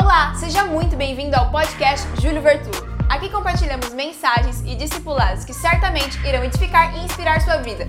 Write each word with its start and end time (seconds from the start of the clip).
Olá, 0.00 0.32
seja 0.36 0.64
muito 0.64 0.94
bem-vindo 0.94 1.34
ao 1.34 1.50
podcast 1.50 2.06
Júlio 2.22 2.40
Vertulo. 2.40 2.86
Aqui 3.08 3.28
compartilhamos 3.28 3.92
mensagens 3.92 4.60
e 4.64 4.76
discipulados 4.76 5.44
que 5.44 5.52
certamente 5.52 6.16
irão 6.24 6.44
edificar 6.44 6.96
e 6.96 7.04
inspirar 7.04 7.40
sua 7.40 7.56
vida. 7.56 7.84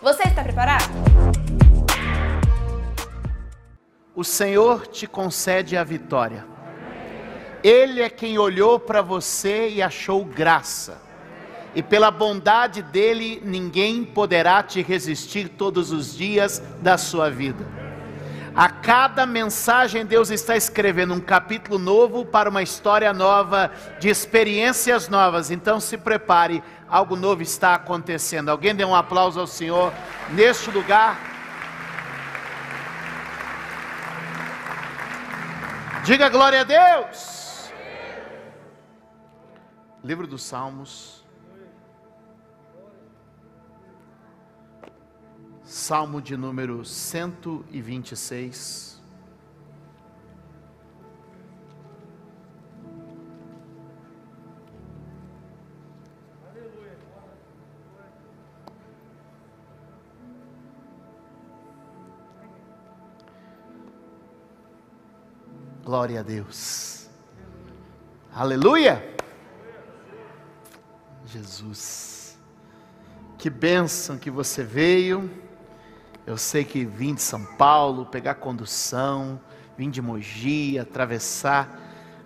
Você 0.00 0.22
está 0.22 0.44
preparado? 0.44 0.84
O 4.14 4.22
Senhor 4.22 4.86
te 4.86 5.08
concede 5.08 5.76
a 5.76 5.82
vitória. 5.82 6.46
Ele 7.64 8.00
é 8.00 8.08
quem 8.08 8.38
olhou 8.38 8.78
para 8.78 9.02
você 9.02 9.70
e 9.70 9.82
achou 9.82 10.24
graça. 10.24 11.02
E 11.74 11.82
pela 11.82 12.12
bondade 12.12 12.80
dele, 12.80 13.42
ninguém 13.44 14.04
poderá 14.04 14.62
te 14.62 14.82
resistir 14.82 15.48
todos 15.48 15.90
os 15.90 16.16
dias 16.16 16.62
da 16.80 16.96
sua 16.96 17.28
vida. 17.28 17.89
A 18.54 18.68
cada 18.68 19.24
mensagem, 19.24 20.04
Deus 20.04 20.28
está 20.30 20.56
escrevendo 20.56 21.14
um 21.14 21.20
capítulo 21.20 21.78
novo 21.78 22.24
para 22.24 22.50
uma 22.50 22.62
história 22.62 23.12
nova, 23.12 23.70
de 24.00 24.08
experiências 24.08 25.08
novas. 25.08 25.50
Então 25.50 25.78
se 25.78 25.96
prepare, 25.96 26.62
algo 26.88 27.14
novo 27.14 27.42
está 27.42 27.74
acontecendo. 27.74 28.48
Alguém 28.48 28.74
dê 28.74 28.84
um 28.84 28.94
aplauso 28.94 29.38
ao 29.38 29.46
Senhor 29.46 29.92
neste 30.30 30.70
lugar. 30.70 31.18
Diga 36.04 36.28
glória 36.28 36.62
a 36.62 36.64
Deus. 36.64 37.70
Livro 40.02 40.26
dos 40.26 40.42
Salmos. 40.42 41.19
Salmo 45.70 46.20
de 46.20 46.36
número 46.36 46.84
126. 46.84 49.00
Glória 65.84 66.18
a 66.18 66.22
Deus. 66.24 67.08
Aleluia. 68.34 69.14
Jesus. 71.26 72.36
Que 73.38 73.48
bênção 73.48 74.18
que 74.18 74.32
você 74.32 74.64
veio. 74.64 75.48
Eu 76.26 76.36
sei 76.36 76.64
que 76.64 76.84
vim 76.84 77.14
de 77.14 77.22
São 77.22 77.44
Paulo, 77.44 78.06
pegar 78.06 78.34
condução, 78.34 79.40
vim 79.76 79.90
de 79.90 80.02
Mogi, 80.02 80.78
atravessar 80.78 81.78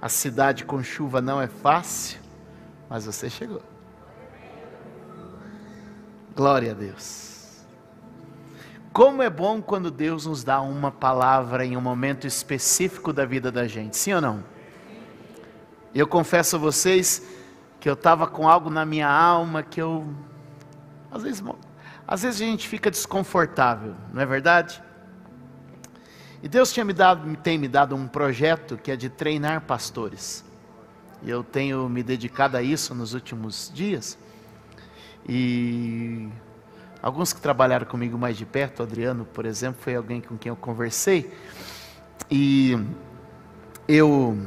a 0.05 0.09
cidade 0.11 0.67
com 0.67 0.83
chuva 0.83 1.23
não 1.23 1.41
é 1.41 1.47
fácil, 1.47 2.21
mas 2.91 3.07
você 3.07 3.31
chegou. 3.31 3.63
Glória 6.37 6.73
a 6.73 6.75
Deus. 6.75 7.65
Como 8.93 9.23
é 9.23 9.31
bom 9.31 9.63
quando 9.63 9.91
Deus 9.91 10.27
nos 10.27 10.45
dá 10.45 10.61
uma 10.61 10.91
palavra 10.91 11.65
em 11.65 11.75
um 11.75 11.81
momento 11.81 12.27
específico 12.27 13.15
da 13.15 13.25
vida 13.25 13.51
da 13.51 13.67
gente, 13.67 13.97
sim 13.97 14.13
ou 14.13 14.21
não? 14.21 14.45
Eu 15.95 16.07
confesso 16.07 16.57
a 16.57 16.59
vocês 16.59 17.27
que 17.81 17.89
eu 17.89 17.95
estava 17.95 18.27
com 18.27 18.47
algo 18.47 18.69
na 18.69 18.85
minha 18.85 19.09
alma 19.09 19.63
que 19.63 19.81
eu, 19.81 20.07
às 21.11 21.23
vezes, 21.23 21.43
às 22.07 22.23
vezes 22.23 22.41
a 22.41 22.45
gente 22.45 22.69
fica 22.69 22.91
desconfortável, 22.91 23.95
não 24.13 24.21
é 24.21 24.27
verdade? 24.27 24.83
E 26.43 26.49
Deus 26.49 26.71
tinha 26.71 26.85
me 26.85 26.93
dado, 26.93 27.35
tem 27.39 27.57
me 27.57 27.67
dado 27.67 27.97
um 27.97 28.07
projeto 28.07 28.77
que 28.77 28.91
é 28.91 28.97
de 28.97 29.09
treinar 29.09 29.63
pastores. 29.63 30.45
E 31.23 31.31
eu 31.31 31.43
tenho 31.43 31.89
me 31.89 32.03
dedicado 32.03 32.59
a 32.59 32.63
isso 32.63 32.95
nos 32.95 33.15
últimos 33.15 33.73
dias. 33.75 34.19
E 35.27 36.29
alguns 37.01 37.33
que 37.33 37.41
trabalharam 37.41 37.87
comigo 37.87 38.19
mais 38.19 38.37
de 38.37 38.45
perto, 38.45 38.83
Adriano, 38.83 39.25
por 39.25 39.47
exemplo, 39.47 39.81
foi 39.81 39.95
alguém 39.95 40.21
com 40.21 40.37
quem 40.37 40.51
eu 40.51 40.57
conversei. 40.57 41.33
E 42.31 42.79
eu 43.89 44.39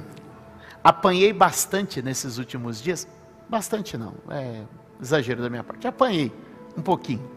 apanhei 0.83 1.33
bastante 1.33 1.99
nesses 2.03 2.37
últimos 2.37 2.79
dias. 2.79 3.07
Bastante 3.49 3.97
não, 3.97 4.13
é 4.29 4.61
exagero 5.01 5.41
da 5.41 5.49
minha 5.49 5.63
parte. 5.63 5.87
Apanhei 5.87 6.31
um 6.77 6.81
pouquinho 6.83 7.36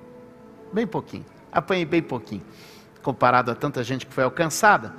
bem 0.73 0.87
pouquinho. 0.87 1.25
Apanhei 1.53 1.85
bem 1.85 2.03
pouquinho, 2.03 2.43
comparado 3.03 3.51
a 3.51 3.55
tanta 3.55 3.83
gente 3.83 4.07
que 4.07 4.15
foi 4.15 4.25
alcançada, 4.25 4.95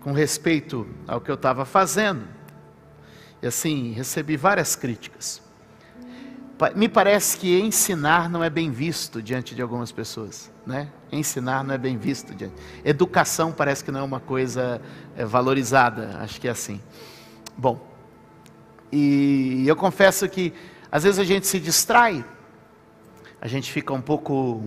com 0.00 0.12
respeito 0.12 0.86
ao 1.06 1.20
que 1.20 1.30
eu 1.30 1.34
estava 1.34 1.64
fazendo. 1.64 2.24
E 3.42 3.46
assim, 3.46 3.92
recebi 3.92 4.36
várias 4.36 4.74
críticas. 4.74 5.42
Me 6.74 6.88
parece 6.88 7.36
que 7.36 7.60
ensinar 7.60 8.30
não 8.30 8.42
é 8.42 8.48
bem 8.48 8.70
visto 8.70 9.20
diante 9.20 9.54
de 9.54 9.60
algumas 9.60 9.92
pessoas, 9.92 10.50
né? 10.66 10.88
Ensinar 11.12 11.62
não 11.62 11.74
é 11.74 11.78
bem 11.78 11.98
visto 11.98 12.34
diante. 12.34 12.54
Educação 12.82 13.52
parece 13.52 13.84
que 13.84 13.90
não 13.90 14.00
é 14.00 14.02
uma 14.02 14.20
coisa 14.20 14.80
é, 15.14 15.24
valorizada, 15.26 16.18
acho 16.20 16.40
que 16.40 16.48
é 16.48 16.50
assim. 16.50 16.80
Bom, 17.58 17.78
e 18.90 19.64
eu 19.66 19.76
confesso 19.76 20.26
que 20.30 20.54
às 20.90 21.02
vezes 21.02 21.18
a 21.18 21.24
gente 21.24 21.46
se 21.46 21.60
distrai 21.60 22.24
a 23.46 23.48
gente 23.48 23.70
fica 23.70 23.92
um 23.92 24.00
pouco. 24.00 24.60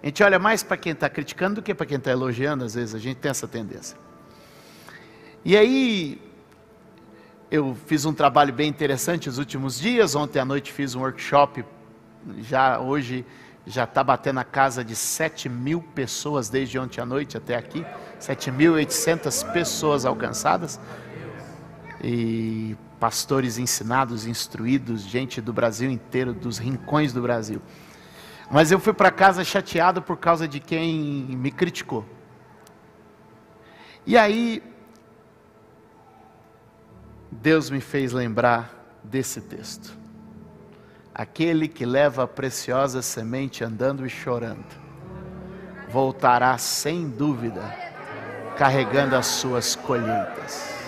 A 0.00 0.06
gente 0.06 0.22
olha 0.22 0.38
mais 0.38 0.62
para 0.62 0.76
quem 0.76 0.92
está 0.92 1.10
criticando 1.10 1.56
do 1.56 1.62
que 1.62 1.74
para 1.74 1.84
quem 1.84 1.96
está 1.96 2.12
elogiando, 2.12 2.64
às 2.64 2.76
vezes 2.76 2.94
a 2.94 2.98
gente 3.00 3.16
tem 3.16 3.28
essa 3.28 3.48
tendência. 3.48 3.98
E 5.44 5.56
aí, 5.56 6.22
eu 7.50 7.76
fiz 7.86 8.04
um 8.04 8.14
trabalho 8.14 8.52
bem 8.52 8.68
interessante 8.68 9.26
nos 9.26 9.38
últimos 9.38 9.80
dias. 9.80 10.14
Ontem 10.14 10.38
à 10.38 10.44
noite 10.44 10.72
fiz 10.72 10.94
um 10.94 11.00
workshop, 11.00 11.64
já 12.38 12.78
hoje 12.78 13.26
já 13.66 13.82
está 13.82 14.04
batendo 14.04 14.38
a 14.38 14.44
casa 14.44 14.84
de 14.84 14.94
7 14.94 15.48
mil 15.48 15.82
pessoas 15.82 16.48
desde 16.48 16.78
ontem 16.78 17.00
à 17.00 17.04
noite 17.04 17.36
até 17.36 17.56
aqui. 17.56 17.84
7.800 18.20 19.52
pessoas 19.52 20.06
alcançadas. 20.06 20.78
E 22.06 22.76
pastores 23.00 23.56
ensinados, 23.56 24.26
instruídos, 24.26 25.00
gente 25.00 25.40
do 25.40 25.54
Brasil 25.54 25.90
inteiro, 25.90 26.34
dos 26.34 26.58
rincões 26.58 27.14
do 27.14 27.22
Brasil. 27.22 27.62
Mas 28.50 28.70
eu 28.70 28.78
fui 28.78 28.92
para 28.92 29.10
casa 29.10 29.42
chateado 29.42 30.02
por 30.02 30.18
causa 30.18 30.46
de 30.46 30.60
quem 30.60 30.94
me 30.94 31.50
criticou. 31.50 32.04
E 34.06 34.18
aí, 34.18 34.62
Deus 37.32 37.70
me 37.70 37.80
fez 37.80 38.12
lembrar 38.12 39.00
desse 39.02 39.40
texto. 39.40 39.96
Aquele 41.14 41.68
que 41.68 41.86
leva 41.86 42.24
a 42.24 42.28
preciosa 42.28 43.00
semente 43.00 43.64
andando 43.64 44.04
e 44.04 44.10
chorando, 44.10 44.66
voltará 45.88 46.58
sem 46.58 47.08
dúvida, 47.08 47.62
carregando 48.58 49.16
as 49.16 49.26
suas 49.26 49.74
colheitas. 49.74 50.83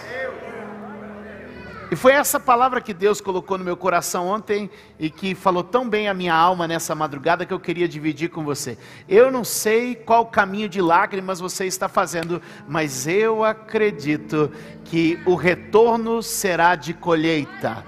E 1.88 1.94
foi 1.94 2.14
essa 2.14 2.40
palavra 2.40 2.80
que 2.80 2.92
Deus 2.92 3.20
colocou 3.20 3.56
no 3.56 3.64
meu 3.64 3.76
coração 3.76 4.26
ontem 4.26 4.68
e 4.98 5.08
que 5.08 5.36
falou 5.36 5.62
tão 5.62 5.88
bem 5.88 6.08
a 6.08 6.14
minha 6.14 6.34
alma 6.34 6.66
nessa 6.66 6.96
madrugada 6.96 7.46
que 7.46 7.54
eu 7.54 7.60
queria 7.60 7.86
dividir 7.86 8.28
com 8.28 8.42
você. 8.42 8.76
Eu 9.08 9.30
não 9.30 9.44
sei 9.44 9.94
qual 9.94 10.26
caminho 10.26 10.68
de 10.68 10.80
lágrimas 10.82 11.38
você 11.38 11.64
está 11.64 11.88
fazendo, 11.88 12.42
mas 12.66 13.06
eu 13.06 13.44
acredito 13.44 14.50
que 14.84 15.16
o 15.24 15.36
retorno 15.36 16.24
será 16.24 16.74
de 16.74 16.92
colheita. 16.92 17.84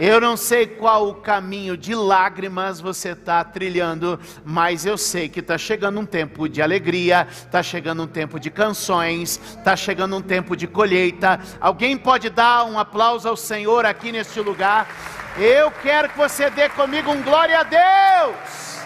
Eu 0.00 0.18
não 0.18 0.34
sei 0.34 0.66
qual 0.66 1.08
o 1.08 1.14
caminho 1.16 1.76
de 1.76 1.94
lágrimas 1.94 2.80
você 2.80 3.10
está 3.10 3.44
trilhando, 3.44 4.18
mas 4.42 4.86
eu 4.86 4.96
sei 4.96 5.28
que 5.28 5.40
está 5.40 5.58
chegando 5.58 6.00
um 6.00 6.06
tempo 6.06 6.48
de 6.48 6.62
alegria, 6.62 7.28
está 7.30 7.62
chegando 7.62 8.04
um 8.04 8.06
tempo 8.06 8.40
de 8.40 8.50
canções, 8.50 9.38
está 9.58 9.76
chegando 9.76 10.16
um 10.16 10.22
tempo 10.22 10.56
de 10.56 10.66
colheita. 10.66 11.38
Alguém 11.60 11.98
pode 11.98 12.30
dar 12.30 12.64
um 12.64 12.78
aplauso 12.78 13.28
ao 13.28 13.36
Senhor 13.36 13.84
aqui 13.84 14.10
neste 14.10 14.40
lugar? 14.40 14.88
Eu 15.36 15.70
quero 15.70 16.08
que 16.08 16.16
você 16.16 16.48
dê 16.48 16.70
comigo 16.70 17.12
um 17.12 17.20
glória 17.20 17.60
a 17.60 17.62
Deus. 17.62 18.80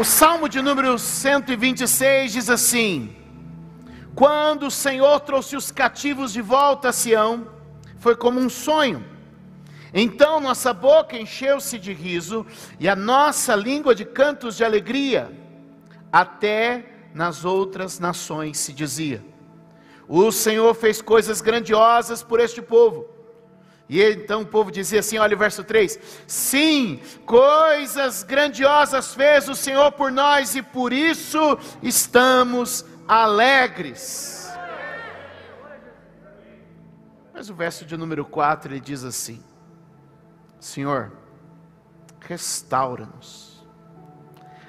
O 0.00 0.04
Salmo 0.04 0.48
de 0.48 0.62
número 0.62 0.98
126 0.98 2.32
diz 2.32 2.48
assim: 2.48 3.14
quando 4.14 4.66
o 4.66 4.70
Senhor 4.70 5.20
trouxe 5.20 5.56
os 5.56 5.70
cativos 5.70 6.32
de 6.32 6.40
volta 6.40 6.90
a 6.90 6.92
Sião, 6.92 7.48
foi 7.98 8.14
como 8.14 8.38
um 8.38 8.48
sonho. 8.48 9.04
Então 9.92 10.40
nossa 10.40 10.72
boca 10.72 11.16
encheu-se 11.16 11.78
de 11.78 11.92
riso 11.92 12.46
e 12.78 12.88
a 12.88 12.96
nossa 12.96 13.54
língua 13.54 13.94
de 13.94 14.04
cantos 14.04 14.56
de 14.56 14.64
alegria. 14.64 15.32
Até 16.12 17.10
nas 17.14 17.44
outras 17.44 17.98
nações 17.98 18.58
se 18.58 18.72
dizia: 18.72 19.24
O 20.08 20.30
Senhor 20.30 20.74
fez 20.74 21.00
coisas 21.00 21.40
grandiosas 21.40 22.22
por 22.22 22.40
este 22.40 22.60
povo. 22.60 23.08
E 23.88 24.02
então 24.02 24.42
o 24.42 24.46
povo 24.46 24.70
dizia 24.70 25.00
assim: 25.00 25.18
olha 25.18 25.36
o 25.36 25.38
verso 25.38 25.62
3: 25.62 25.98
Sim, 26.26 27.00
coisas 27.26 28.22
grandiosas 28.22 29.14
fez 29.14 29.48
o 29.48 29.54
Senhor 29.54 29.92
por 29.92 30.10
nós 30.10 30.54
e 30.54 30.62
por 30.62 30.92
isso 30.92 31.58
estamos 31.82 32.84
alegres. 33.06 34.50
Mas 37.32 37.50
o 37.50 37.54
verso 37.54 37.84
de 37.84 37.96
número 37.96 38.24
4 38.24 38.72
ele 38.72 38.80
diz 38.80 39.04
assim: 39.04 39.42
Senhor, 40.60 41.12
restaura-nos, 42.20 43.66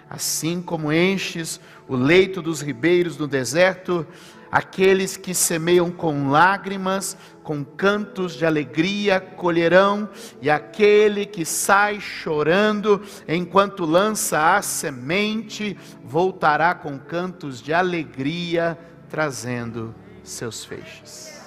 assim 0.10 0.62
como 0.62 0.92
enches 0.92 1.60
o 1.88 1.96
leito 1.96 2.42
dos 2.42 2.62
ribeiros 2.62 3.18
no 3.18 3.28
deserto, 3.28 4.06
aqueles 4.52 5.16
que 5.16 5.34
semeiam 5.34 5.92
com 5.92 6.30
lágrimas, 6.30 7.18
com 7.46 7.64
cantos 7.64 8.34
de 8.34 8.44
alegria 8.44 9.22
colherão, 9.22 10.10
e 10.42 10.50
aquele 10.50 11.28
que 11.28 11.46
sai 11.46 12.02
chorando 12.02 13.02
enquanto 13.28 13.86
lança 13.86 14.56
a 14.58 14.62
semente, 14.64 15.78
voltará 16.04 16.74
com 16.74 16.98
cantos 16.98 17.62
de 17.62 17.72
alegria, 17.72 18.78
trazendo 19.08 19.94
seus 20.24 20.66
feixes. 20.66 21.40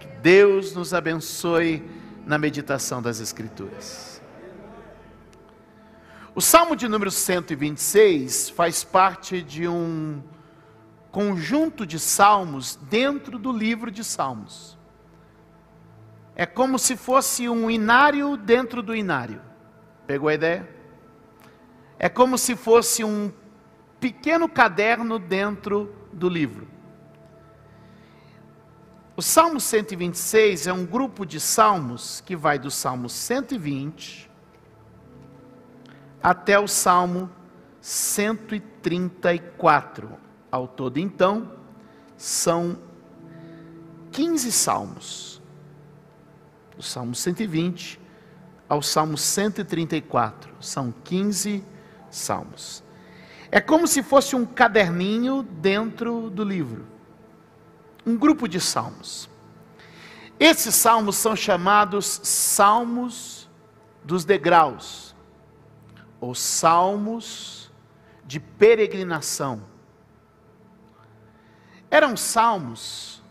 Que 0.00 0.08
Deus 0.22 0.74
nos 0.74 0.94
abençoe 0.94 1.84
na 2.24 2.38
meditação 2.38 3.02
das 3.02 3.20
Escrituras. 3.20 4.22
O 6.34 6.40
Salmo 6.40 6.74
de 6.74 6.88
número 6.88 7.10
126 7.10 8.48
faz 8.48 8.82
parte 8.82 9.42
de 9.42 9.68
um 9.68 10.22
conjunto 11.10 11.86
de 11.86 11.98
salmos 11.98 12.76
dentro 12.76 13.38
do 13.38 13.50
livro 13.52 13.90
de 13.90 14.04
Salmos. 14.04 14.76
É 16.34 16.44
como 16.46 16.78
se 16.78 16.96
fosse 16.96 17.48
um 17.48 17.70
inário 17.70 18.36
dentro 18.36 18.82
do 18.82 18.94
inário. 18.94 19.40
Pegou 20.06 20.28
a 20.28 20.34
ideia? 20.34 20.68
É 21.98 22.08
como 22.08 22.38
se 22.38 22.54
fosse 22.54 23.02
um 23.02 23.32
pequeno 23.98 24.48
caderno 24.48 25.18
dentro 25.18 25.92
do 26.12 26.28
livro. 26.28 26.68
O 29.16 29.22
Salmo 29.22 29.58
126 29.58 30.68
é 30.68 30.72
um 30.72 30.86
grupo 30.86 31.26
de 31.26 31.40
salmos 31.40 32.22
que 32.24 32.36
vai 32.36 32.56
do 32.56 32.70
Salmo 32.70 33.08
120 33.08 34.30
até 36.22 36.56
o 36.56 36.68
Salmo 36.68 37.28
134. 37.80 40.27
Ao 40.50 40.66
todo, 40.66 40.98
então, 40.98 41.52
são 42.16 42.78
15 44.12 44.50
salmos. 44.50 45.42
Do 46.76 46.82
Salmo 46.82 47.14
120 47.14 48.00
ao 48.68 48.82
Salmo 48.82 49.16
134. 49.16 50.52
São 50.60 50.92
15 51.04 51.64
salmos. 52.10 52.82
É 53.50 53.60
como 53.60 53.86
se 53.86 54.02
fosse 54.02 54.36
um 54.36 54.44
caderninho 54.44 55.42
dentro 55.42 56.28
do 56.28 56.44
livro. 56.44 56.86
Um 58.04 58.16
grupo 58.16 58.46
de 58.46 58.60
salmos. 58.60 59.28
Esses 60.38 60.74
salmos 60.74 61.16
são 61.16 61.34
chamados 61.34 62.20
salmos 62.22 63.48
dos 64.04 64.24
degraus, 64.24 65.14
ou 66.20 66.34
salmos 66.34 67.70
de 68.24 68.38
peregrinação 68.38 69.62
eram 71.90 72.16
salmos 72.16 73.22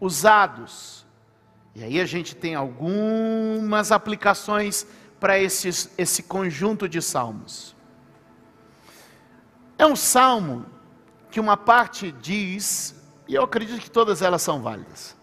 usados, 0.00 1.04
e 1.74 1.82
aí 1.82 2.00
a 2.00 2.06
gente 2.06 2.34
tem 2.34 2.54
algumas 2.54 3.90
aplicações 3.90 4.86
para 5.18 5.38
esse 5.38 6.22
conjunto 6.22 6.88
de 6.88 7.02
salmos. 7.02 7.74
É 9.78 9.84
um 9.86 9.96
salmo 9.96 10.66
que 11.30 11.40
uma 11.40 11.56
parte 11.56 12.12
diz, 12.12 12.94
e 13.26 13.34
eu 13.34 13.42
acredito 13.42 13.80
que 13.80 13.90
todas 13.90 14.22
elas 14.22 14.40
são 14.40 14.62
válidas, 14.62 15.16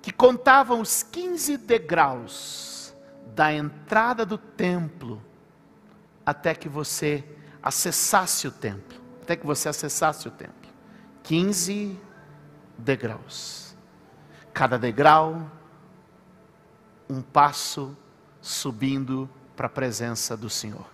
que 0.00 0.12
contavam 0.12 0.80
os 0.80 1.02
15 1.02 1.56
degraus 1.58 2.94
da 3.34 3.52
entrada 3.52 4.24
do 4.24 4.38
templo 4.38 5.22
até 6.24 6.54
que 6.54 6.68
você 6.68 7.24
acessasse 7.62 8.46
o 8.46 8.52
templo 8.52 9.03
até 9.24 9.34
que 9.36 9.46
você 9.46 9.70
acessasse 9.70 10.28
o 10.28 10.30
templo. 10.30 10.70
15 11.22 11.98
degraus. 12.76 13.74
Cada 14.52 14.78
degrau, 14.78 15.50
um 17.08 17.22
passo 17.22 17.96
subindo 18.42 19.28
para 19.56 19.66
a 19.66 19.70
presença 19.70 20.36
do 20.36 20.50
Senhor. 20.50 20.86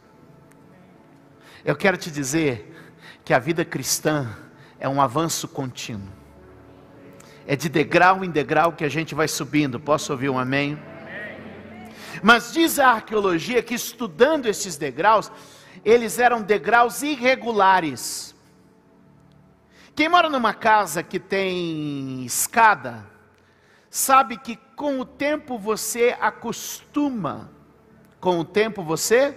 Eu 1.64 1.74
quero 1.74 1.96
te 1.96 2.08
dizer 2.08 2.94
que 3.24 3.34
a 3.34 3.38
vida 3.40 3.64
cristã 3.64 4.28
é 4.78 4.88
um 4.88 5.02
avanço 5.02 5.48
contínuo. 5.48 6.08
É 7.46 7.56
de 7.56 7.68
degrau 7.68 8.24
em 8.24 8.30
degrau 8.30 8.72
que 8.72 8.84
a 8.84 8.88
gente 8.88 9.12
vai 9.12 9.26
subindo. 9.26 9.80
Posso 9.80 10.12
ouvir 10.12 10.30
um 10.30 10.38
amém? 10.38 10.80
Mas 12.22 12.52
diz 12.52 12.78
a 12.78 12.90
arqueologia 12.90 13.60
que 13.60 13.74
estudando 13.74 14.46
esses 14.46 14.76
degraus, 14.76 15.32
eles 15.84 16.18
eram 16.18 16.42
degraus 16.42 17.02
irregulares. 17.02 18.34
Quem 19.94 20.08
mora 20.08 20.30
numa 20.30 20.54
casa 20.54 21.02
que 21.02 21.18
tem 21.18 22.24
escada, 22.24 23.06
sabe 23.90 24.36
que 24.36 24.56
com 24.76 25.00
o 25.00 25.04
tempo 25.04 25.58
você 25.58 26.16
acostuma. 26.20 27.50
Com 28.20 28.38
o 28.38 28.44
tempo 28.44 28.82
você 28.82 29.36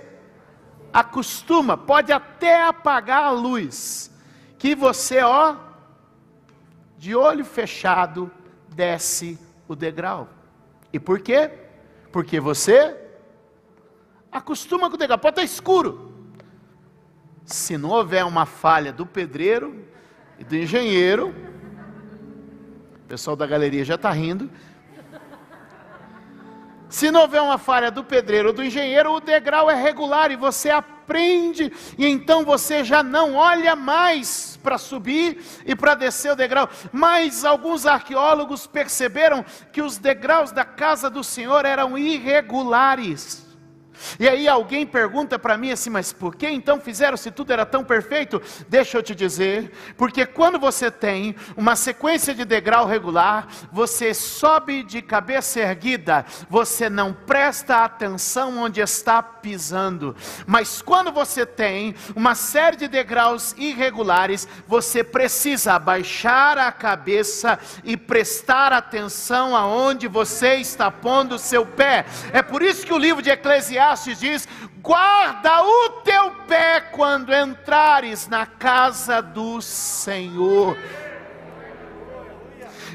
acostuma, 0.93 1.75
pode 1.75 2.11
até 2.11 2.63
apagar 2.63 3.23
a 3.23 3.31
luz, 3.31 4.11
que 4.59 4.75
você, 4.75 5.21
ó, 5.21 5.55
de 6.97 7.15
olho 7.15 7.43
fechado, 7.43 8.31
desce 8.69 9.39
o 9.67 9.75
degrau. 9.75 10.29
E 10.91 10.99
por 10.99 11.19
quê? 11.19 11.51
Porque 12.11 12.39
você 12.39 12.95
acostuma 14.31 14.89
com 14.89 14.95
o 14.95 14.99
degrau, 14.99 15.17
pode 15.17 15.33
estar 15.33 15.43
escuro, 15.43 16.12
se 17.45 17.77
não 17.77 17.89
houver 17.89 18.25
uma 18.25 18.45
falha 18.45 18.91
do 18.91 19.05
pedreiro 19.05 19.85
e 20.39 20.43
do 20.43 20.55
engenheiro, 20.55 21.33
o 22.95 23.07
pessoal 23.07 23.35
da 23.35 23.45
galeria 23.45 23.83
já 23.83 23.95
está 23.95 24.11
rindo. 24.11 24.49
Se 26.89 27.09
não 27.09 27.21
houver 27.21 27.41
uma 27.41 27.57
falha 27.57 27.89
do 27.89 28.03
pedreiro 28.03 28.49
ou 28.49 28.53
do 28.53 28.63
engenheiro, 28.63 29.13
o 29.13 29.19
degrau 29.19 29.69
é 29.69 29.73
regular 29.73 30.29
e 30.29 30.35
você 30.35 30.69
aprende, 30.69 31.73
e 31.97 32.05
então 32.05 32.45
você 32.45 32.83
já 32.83 33.01
não 33.01 33.33
olha 33.33 33.75
mais 33.75 34.59
para 34.61 34.77
subir 34.77 35.43
e 35.65 35.75
para 35.75 35.95
descer 35.95 36.31
o 36.31 36.35
degrau. 36.35 36.69
Mas 36.91 37.43
alguns 37.43 37.87
arqueólogos 37.87 38.67
perceberam 38.67 39.43
que 39.71 39.81
os 39.81 39.97
degraus 39.97 40.51
da 40.51 40.63
casa 40.63 41.09
do 41.09 41.23
Senhor 41.23 41.65
eram 41.65 41.97
irregulares. 41.97 43.42
E 44.19 44.27
aí 44.27 44.47
alguém 44.47 44.85
pergunta 44.85 45.37
para 45.37 45.57
mim 45.57 45.71
assim, 45.71 45.89
mas 45.89 46.11
por 46.11 46.35
que 46.35 46.47
então 46.47 46.79
fizeram 46.79 47.17
se 47.17 47.31
tudo 47.31 47.53
era 47.53 47.65
tão 47.65 47.83
perfeito? 47.83 48.41
Deixa 48.67 48.97
eu 48.97 49.03
te 49.03 49.13
dizer, 49.13 49.71
porque 49.97 50.25
quando 50.25 50.59
você 50.59 50.89
tem 50.89 51.35
uma 51.55 51.75
sequência 51.75 52.33
de 52.33 52.45
degrau 52.45 52.85
regular, 52.85 53.47
você 53.71 54.13
sobe 54.13 54.83
de 54.83 55.01
cabeça 55.01 55.59
erguida, 55.59 56.25
você 56.49 56.89
não 56.89 57.13
presta 57.13 57.83
atenção 57.83 58.57
onde 58.57 58.81
está 58.81 59.21
pisando. 59.21 60.15
Mas 60.45 60.81
quando 60.81 61.11
você 61.11 61.45
tem 61.45 61.95
uma 62.15 62.35
série 62.35 62.77
de 62.77 62.87
degraus 62.87 63.53
irregulares, 63.57 64.47
você 64.67 65.03
precisa 65.03 65.73
abaixar 65.73 66.57
a 66.57 66.71
cabeça 66.71 67.59
e 67.83 67.95
prestar 67.95 68.71
atenção 68.73 69.55
aonde 69.55 70.07
você 70.07 70.55
está 70.55 70.89
pondo 70.89 71.35
o 71.35 71.39
seu 71.39 71.65
pé. 71.65 72.05
É 72.31 72.41
por 72.41 72.61
isso 72.61 72.85
que 72.85 72.93
o 72.93 72.97
livro 72.97 73.21
de 73.21 73.29
Eclesiastes 73.29 73.82
Eclesiastes 73.83 74.19
diz: 74.19 74.47
guarda 74.81 75.63
o 75.63 75.89
teu 76.03 76.31
pé 76.47 76.79
quando 76.79 77.33
entrares 77.33 78.27
na 78.27 78.45
casa 78.45 79.21
do 79.21 79.61
Senhor 79.61 80.77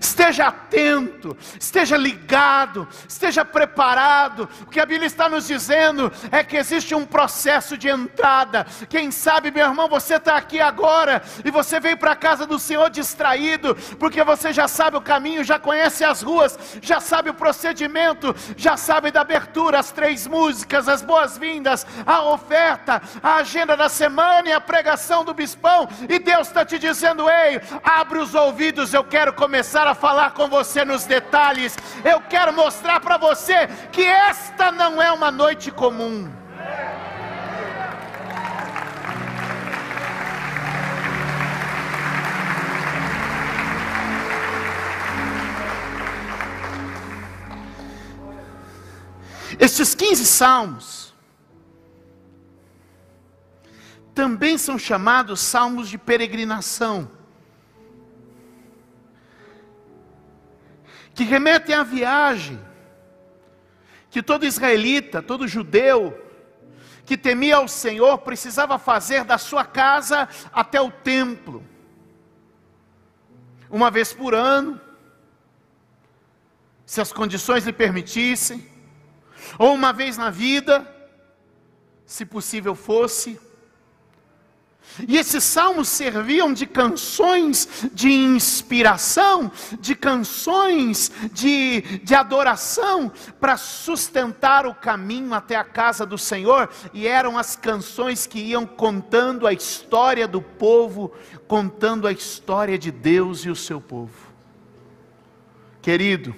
esteja 0.00 0.48
atento, 0.48 1.36
esteja 1.58 1.96
ligado, 1.96 2.88
esteja 3.08 3.44
preparado. 3.44 4.48
O 4.62 4.66
que 4.66 4.80
a 4.80 4.86
Bíblia 4.86 5.06
está 5.06 5.28
nos 5.28 5.46
dizendo 5.46 6.12
é 6.30 6.44
que 6.44 6.56
existe 6.56 6.94
um 6.94 7.04
processo 7.04 7.76
de 7.76 7.88
entrada. 7.88 8.66
Quem 8.88 9.10
sabe, 9.10 9.50
meu 9.50 9.66
irmão, 9.66 9.88
você 9.88 10.16
está 10.16 10.36
aqui 10.36 10.60
agora 10.60 11.22
e 11.44 11.50
você 11.50 11.80
veio 11.80 11.96
para 11.96 12.12
a 12.12 12.16
casa 12.16 12.46
do 12.46 12.58
Senhor 12.58 12.90
distraído, 12.90 13.74
porque 13.98 14.22
você 14.22 14.52
já 14.52 14.68
sabe 14.68 14.96
o 14.96 15.00
caminho, 15.00 15.44
já 15.44 15.58
conhece 15.58 16.04
as 16.04 16.22
ruas, 16.22 16.58
já 16.80 17.00
sabe 17.00 17.30
o 17.30 17.34
procedimento, 17.34 18.34
já 18.56 18.76
sabe 18.76 19.10
da 19.10 19.22
abertura, 19.22 19.78
as 19.78 19.90
três 19.90 20.26
músicas, 20.26 20.88
as 20.88 21.02
boas-vindas, 21.02 21.86
a 22.06 22.22
oferta, 22.22 23.02
a 23.22 23.36
agenda 23.36 23.76
da 23.76 23.88
semana 23.88 24.48
e 24.48 24.52
a 24.52 24.60
pregação 24.60 25.24
do 25.24 25.34
bispão. 25.34 25.88
E 26.08 26.18
Deus 26.18 26.48
está 26.48 26.64
te 26.64 26.78
dizendo: 26.78 27.28
ei, 27.28 27.60
abre 27.82 28.18
os 28.18 28.34
ouvidos, 28.34 28.94
eu 28.94 29.04
quero 29.04 29.32
começar 29.32 29.87
a 29.88 29.94
falar 29.94 30.32
com 30.32 30.48
você 30.48 30.84
nos 30.84 31.04
detalhes. 31.04 31.76
Eu 32.04 32.20
quero 32.20 32.52
mostrar 32.52 33.00
para 33.00 33.16
você 33.16 33.66
que 33.90 34.02
esta 34.02 34.70
não 34.70 35.00
é 35.00 35.10
uma 35.10 35.30
noite 35.30 35.70
comum. 35.70 36.30
Estes 49.58 49.92
15 49.92 50.24
salmos 50.24 51.14
também 54.14 54.56
são 54.58 54.78
chamados 54.78 55.40
salmos 55.40 55.88
de 55.88 55.96
peregrinação, 55.96 57.08
que 61.18 61.24
remetem 61.24 61.74
à 61.74 61.82
viagem 61.82 62.60
que 64.08 64.22
todo 64.22 64.46
israelita, 64.46 65.20
todo 65.20 65.48
judeu 65.48 66.16
que 67.04 67.16
temia 67.16 67.56
ao 67.56 67.66
Senhor 67.66 68.18
precisava 68.18 68.78
fazer 68.78 69.24
da 69.24 69.36
sua 69.36 69.64
casa 69.64 70.28
até 70.52 70.80
o 70.80 70.92
templo, 70.92 71.66
uma 73.68 73.90
vez 73.90 74.12
por 74.12 74.32
ano, 74.32 74.80
se 76.86 77.00
as 77.00 77.12
condições 77.12 77.66
lhe 77.66 77.72
permitissem 77.72 78.64
ou 79.58 79.74
uma 79.74 79.92
vez 79.92 80.16
na 80.16 80.30
vida, 80.30 80.86
se 82.06 82.24
possível 82.24 82.76
fosse. 82.76 83.40
E 85.06 85.16
esses 85.16 85.44
salmos 85.44 85.88
serviam 85.88 86.52
de 86.52 86.66
canções 86.66 87.88
de 87.92 88.10
inspiração, 88.10 89.50
de 89.78 89.94
canções 89.94 91.12
de, 91.32 91.82
de 92.02 92.14
adoração, 92.14 93.12
para 93.38 93.56
sustentar 93.56 94.66
o 94.66 94.74
caminho 94.74 95.34
até 95.34 95.56
a 95.56 95.64
casa 95.64 96.04
do 96.04 96.18
Senhor, 96.18 96.68
e 96.92 97.06
eram 97.06 97.38
as 97.38 97.54
canções 97.54 98.26
que 98.26 98.40
iam 98.40 98.66
contando 98.66 99.46
a 99.46 99.52
história 99.52 100.26
do 100.26 100.42
povo, 100.42 101.12
contando 101.46 102.06
a 102.06 102.12
história 102.12 102.78
de 102.78 102.90
Deus 102.90 103.44
e 103.44 103.50
o 103.50 103.56
seu 103.56 103.80
povo. 103.80 104.28
Querido, 105.80 106.34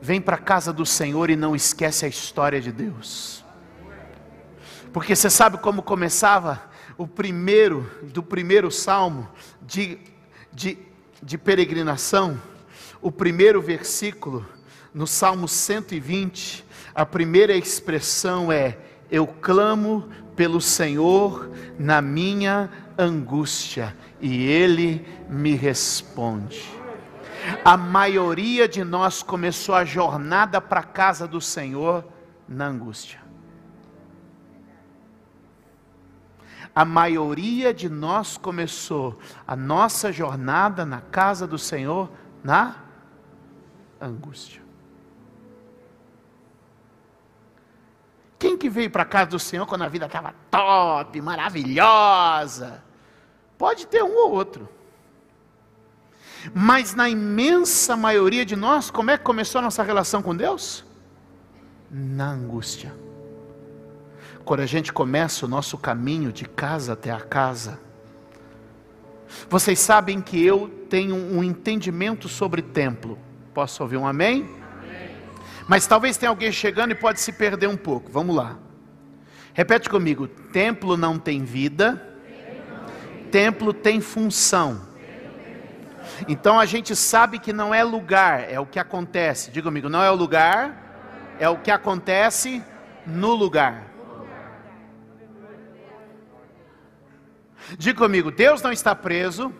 vem 0.00 0.20
para 0.20 0.36
a 0.36 0.38
casa 0.38 0.72
do 0.72 0.84
Senhor 0.84 1.30
e 1.30 1.36
não 1.36 1.56
esquece 1.56 2.04
a 2.04 2.08
história 2.08 2.60
de 2.60 2.70
Deus. 2.70 3.42
Porque 4.92 5.16
você 5.16 5.30
sabe 5.30 5.56
como 5.56 5.82
começava 5.82 6.71
o 6.96 7.06
primeiro, 7.06 7.90
do 8.02 8.22
primeiro 8.22 8.70
salmo 8.70 9.28
de, 9.60 9.98
de, 10.52 10.78
de 11.22 11.38
peregrinação? 11.38 12.40
O 13.00 13.10
primeiro 13.10 13.60
versículo, 13.60 14.46
no 14.94 15.06
Salmo 15.06 15.48
120, 15.48 16.64
a 16.94 17.04
primeira 17.04 17.54
expressão 17.54 18.52
é: 18.52 18.78
Eu 19.10 19.26
clamo 19.26 20.08
pelo 20.36 20.60
Senhor 20.60 21.50
na 21.78 22.00
minha 22.00 22.70
angústia, 22.98 23.96
e 24.20 24.46
Ele 24.46 25.04
me 25.28 25.54
responde. 25.54 26.62
A 27.64 27.76
maioria 27.76 28.68
de 28.68 28.84
nós 28.84 29.22
começou 29.22 29.74
a 29.74 29.84
jornada 29.84 30.60
para 30.60 30.80
a 30.80 30.84
casa 30.84 31.26
do 31.26 31.40
Senhor 31.40 32.04
na 32.48 32.66
angústia. 32.66 33.21
A 36.74 36.84
maioria 36.84 37.72
de 37.72 37.88
nós 37.88 38.36
começou 38.36 39.18
a 39.46 39.54
nossa 39.56 40.12
jornada 40.12 40.84
na 40.84 41.00
casa 41.00 41.46
do 41.46 41.58
Senhor 41.58 42.10
na 42.42 42.76
angústia. 44.00 44.62
Quem 48.38 48.56
que 48.56 48.68
veio 48.68 48.90
para 48.90 49.02
a 49.02 49.06
casa 49.06 49.30
do 49.30 49.38
Senhor 49.38 49.66
quando 49.66 49.82
a 49.82 49.88
vida 49.88 50.06
estava 50.06 50.34
top, 50.50 51.20
maravilhosa? 51.20 52.82
Pode 53.56 53.86
ter 53.86 54.02
um 54.02 54.16
ou 54.16 54.32
outro. 54.32 54.68
Mas 56.52 56.94
na 56.94 57.08
imensa 57.08 57.96
maioria 57.96 58.44
de 58.44 58.56
nós, 58.56 58.90
como 58.90 59.12
é 59.12 59.18
que 59.18 59.22
começou 59.22 59.60
a 59.60 59.62
nossa 59.62 59.82
relação 59.82 60.20
com 60.22 60.34
Deus? 60.34 60.84
Na 61.88 62.30
angústia. 62.30 62.92
Quando 64.44 64.60
a 64.60 64.66
gente 64.66 64.92
começa 64.92 65.46
o 65.46 65.48
nosso 65.48 65.78
caminho 65.78 66.32
de 66.32 66.44
casa 66.44 66.94
até 66.94 67.10
a 67.10 67.20
casa, 67.20 67.78
vocês 69.48 69.78
sabem 69.78 70.20
que 70.20 70.44
eu 70.44 70.68
tenho 70.90 71.14
um 71.14 71.42
entendimento 71.42 72.28
sobre 72.28 72.60
templo. 72.60 73.18
Posso 73.54 73.82
ouvir 73.82 73.96
um 73.96 74.06
amém? 74.06 74.42
amém? 74.42 75.16
Mas 75.68 75.86
talvez 75.86 76.16
tenha 76.16 76.30
alguém 76.30 76.50
chegando 76.50 76.90
e 76.92 76.94
pode 76.94 77.20
se 77.20 77.32
perder 77.32 77.68
um 77.68 77.76
pouco. 77.76 78.10
Vamos 78.10 78.34
lá. 78.34 78.58
Repete 79.54 79.88
comigo: 79.88 80.26
templo 80.26 80.96
não 80.96 81.18
tem 81.18 81.44
vida, 81.44 82.16
templo 83.30 83.72
tem 83.72 84.00
função. 84.00 84.90
Então 86.28 86.58
a 86.58 86.66
gente 86.66 86.94
sabe 86.96 87.38
que 87.38 87.52
não 87.52 87.74
é 87.74 87.82
lugar, 87.84 88.50
é 88.50 88.58
o 88.58 88.66
que 88.66 88.78
acontece. 88.78 89.50
Diga 89.50 89.68
comigo, 89.68 89.88
não 89.88 90.02
é 90.02 90.10
o 90.10 90.14
lugar, 90.14 91.36
é 91.38 91.48
o 91.48 91.58
que 91.58 91.70
acontece 91.70 92.62
no 93.06 93.34
lugar. 93.34 93.91
Diga 97.78 97.98
comigo, 97.98 98.30
Deus 98.30 98.62
não 98.62 98.72
está 98.72 98.94
preso 98.94 99.52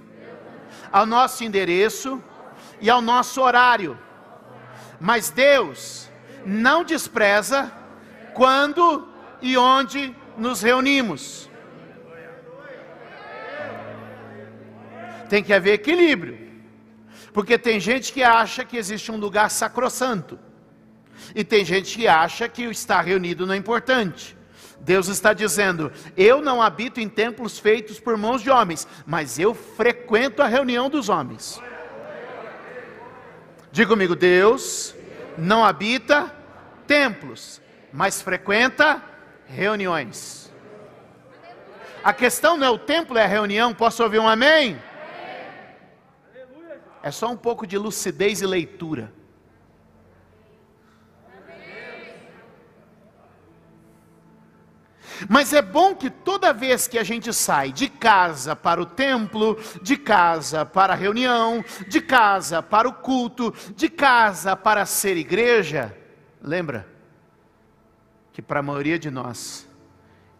ao 0.90 1.06
nosso 1.06 1.44
endereço 1.44 2.22
e 2.80 2.90
ao 2.90 3.00
nosso 3.00 3.40
horário. 3.40 3.98
Mas 5.00 5.30
Deus 5.30 6.10
não 6.44 6.84
despreza 6.84 7.72
quando 8.34 9.08
e 9.40 9.56
onde 9.56 10.14
nos 10.36 10.62
reunimos. 10.62 11.50
Tem 15.28 15.42
que 15.42 15.52
haver 15.52 15.74
equilíbrio. 15.74 16.38
Porque 17.32 17.56
tem 17.56 17.80
gente 17.80 18.12
que 18.12 18.22
acha 18.22 18.64
que 18.64 18.76
existe 18.76 19.10
um 19.10 19.16
lugar 19.16 19.50
sacrossanto. 19.50 20.38
E 21.34 21.42
tem 21.42 21.64
gente 21.64 21.96
que 21.96 22.06
acha 22.06 22.48
que 22.48 22.66
o 22.66 22.70
estar 22.70 23.00
reunido 23.00 23.46
não 23.46 23.54
é 23.54 23.56
importante. 23.56 24.36
Deus 24.82 25.06
está 25.06 25.32
dizendo: 25.32 25.92
Eu 26.16 26.42
não 26.42 26.60
habito 26.60 27.00
em 27.00 27.08
templos 27.08 27.58
feitos 27.58 28.00
por 28.00 28.16
mãos 28.16 28.42
de 28.42 28.50
homens, 28.50 28.86
mas 29.06 29.38
eu 29.38 29.54
frequento 29.54 30.42
a 30.42 30.46
reunião 30.48 30.90
dos 30.90 31.08
homens. 31.08 31.62
Diga 33.70 33.90
comigo: 33.90 34.16
Deus 34.16 34.94
não 35.38 35.64
habita 35.64 36.34
templos, 36.86 37.62
mas 37.92 38.20
frequenta 38.20 39.00
reuniões. 39.46 40.52
A 42.02 42.12
questão 42.12 42.56
não 42.56 42.66
é 42.66 42.70
o 42.70 42.78
templo, 42.78 43.16
é 43.16 43.22
a 43.22 43.28
reunião. 43.28 43.72
Posso 43.72 44.02
ouvir 44.02 44.18
um 44.18 44.28
amém? 44.28 44.76
É 47.04 47.10
só 47.12 47.30
um 47.30 47.36
pouco 47.36 47.66
de 47.68 47.78
lucidez 47.78 48.42
e 48.42 48.46
leitura. 48.46 49.12
Mas 55.28 55.52
é 55.52 55.62
bom 55.62 55.94
que 55.94 56.10
toda 56.10 56.52
vez 56.52 56.86
que 56.86 56.98
a 56.98 57.04
gente 57.04 57.32
sai 57.32 57.72
de 57.72 57.88
casa 57.88 58.54
para 58.56 58.80
o 58.80 58.86
templo, 58.86 59.58
de 59.82 59.96
casa 59.96 60.64
para 60.64 60.92
a 60.92 60.96
reunião, 60.96 61.64
de 61.88 62.00
casa 62.00 62.62
para 62.62 62.88
o 62.88 62.92
culto, 62.92 63.52
de 63.74 63.88
casa 63.88 64.56
para 64.56 64.86
ser 64.86 65.16
igreja, 65.16 65.96
lembra 66.42 66.86
que 68.32 68.40
para 68.40 68.60
a 68.60 68.62
maioria 68.62 68.98
de 68.98 69.10
nós, 69.10 69.68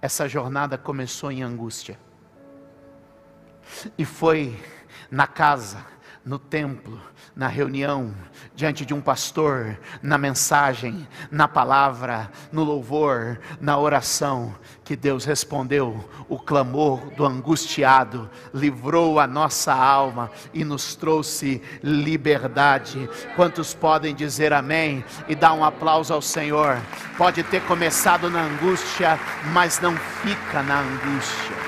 essa 0.01 0.29
jornada 0.29 0.79
começou 0.79 1.31
em 1.31 1.43
angústia. 1.43 1.99
E 3.97 4.05
foi 4.05 4.59
na 5.11 5.27
casa 5.27 5.85
no 6.25 6.39
templo, 6.39 7.01
na 7.35 7.49
reunião, 7.49 8.15
diante 8.55 8.85
de 8.85 8.95
um 8.95 9.01
pastor, 9.01 9.79
na 10.03 10.17
mensagem, 10.17 11.07
na 11.31 11.49
palavra, 11.49 12.31
no 12.53 12.63
louvor, 12.63 13.41
na 13.61 13.77
oração, 13.79 14.55
que 14.85 14.95
Deus 14.95 15.25
respondeu 15.25 16.09
o 16.29 16.39
clamor 16.39 17.11
do 17.17 17.25
angustiado, 17.25 18.31
livrou 18.53 19.19
a 19.19 19.27
nossa 19.27 19.73
alma 19.73 20.31
e 20.53 20.65
nos 20.65 20.95
trouxe 20.95 21.63
liberdade. 21.83 23.09
Quantos 23.35 23.75
podem 23.75 24.15
dizer 24.15 24.53
amém 24.53 25.05
e 25.29 25.35
dar 25.35 25.55
um 25.55 25.65
aplauso 25.65 26.13
ao 26.13 26.23
Senhor? 26.23 26.79
Pode 27.17 27.43
ter 27.45 27.63
começado 27.63 28.31
na 28.31 28.43
angústia, 28.43 29.19
mas 29.53 29.81
não 29.81 29.97
fica 29.97 30.63
na 30.63 30.81
angústia. 30.81 31.62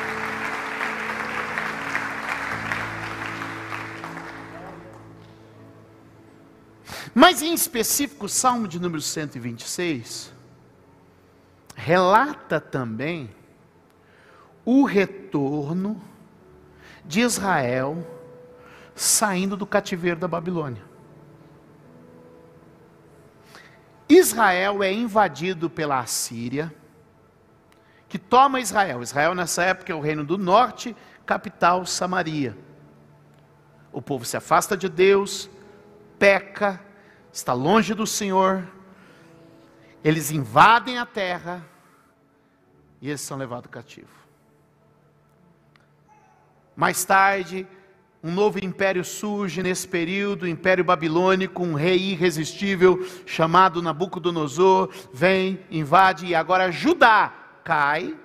Mas 7.14 7.42
em 7.42 7.54
específico, 7.54 8.26
o 8.26 8.28
Salmo 8.28 8.66
de 8.66 8.80
número 8.80 9.00
126 9.00 10.33
relata 11.76 12.61
também 12.61 13.30
o 14.64 14.85
retorno 14.85 16.02
de 17.04 17.21
Israel 17.21 18.04
saindo 18.94 19.56
do 19.56 19.66
cativeiro 19.66 20.18
da 20.18 20.26
Babilônia. 20.26 20.83
Israel 24.09 24.83
é 24.83 24.92
invadido 24.92 25.71
pela 25.71 26.00
Assíria, 26.00 26.75
que 28.09 28.18
toma 28.18 28.61
Israel. 28.61 29.02
Israel, 29.02 29.35
nessa 29.35 29.62
época, 29.62 29.92
é 29.92 29.94
o 29.94 30.00
reino 30.00 30.25
do 30.25 30.37
norte, 30.37 30.97
capital 31.25 31.87
Samaria. 31.87 32.56
O 33.92 34.02
povo 34.02 34.25
se 34.25 34.37
afasta 34.37 34.76
de 34.76 34.88
Deus, 34.88 35.49
peca, 36.18 36.80
está 37.34 37.52
longe 37.52 37.94
do 37.94 38.06
Senhor, 38.06 38.62
eles 40.04 40.30
invadem 40.30 40.98
a 40.98 41.04
terra 41.04 41.66
e 43.00 43.08
eles 43.08 43.20
são 43.20 43.36
levados 43.36 43.68
cativo. 43.70 44.08
Mais 46.76 47.04
tarde, 47.04 47.66
um 48.22 48.30
novo 48.30 48.64
império 48.64 49.04
surge 49.04 49.64
nesse 49.64 49.86
período, 49.86 50.44
o 50.44 50.48
Império 50.48 50.84
Babilônico, 50.84 51.62
um 51.64 51.74
rei 51.74 51.98
irresistível 51.98 53.04
chamado 53.26 53.82
Nabucodonosor, 53.82 54.90
vem, 55.12 55.58
invade 55.68 56.26
e 56.26 56.34
agora 56.36 56.70
Judá 56.70 57.32
cai 57.64 58.16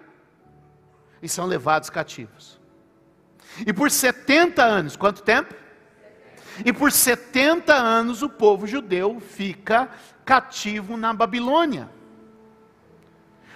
e 1.19 1.27
são 1.27 1.47
levados 1.47 1.89
cativos. 1.89 2.59
E 3.65 3.73
por 3.73 3.89
70 3.89 4.63
anos, 4.63 4.95
quanto 4.95 5.23
tempo? 5.23 5.55
E 6.65 6.73
por 6.73 6.91
70 6.91 7.73
anos 7.73 8.21
o 8.21 8.29
povo 8.29 8.67
judeu 8.67 9.19
fica 9.19 9.89
cativo 10.25 10.97
na 10.97 11.13
Babilônia. 11.13 11.89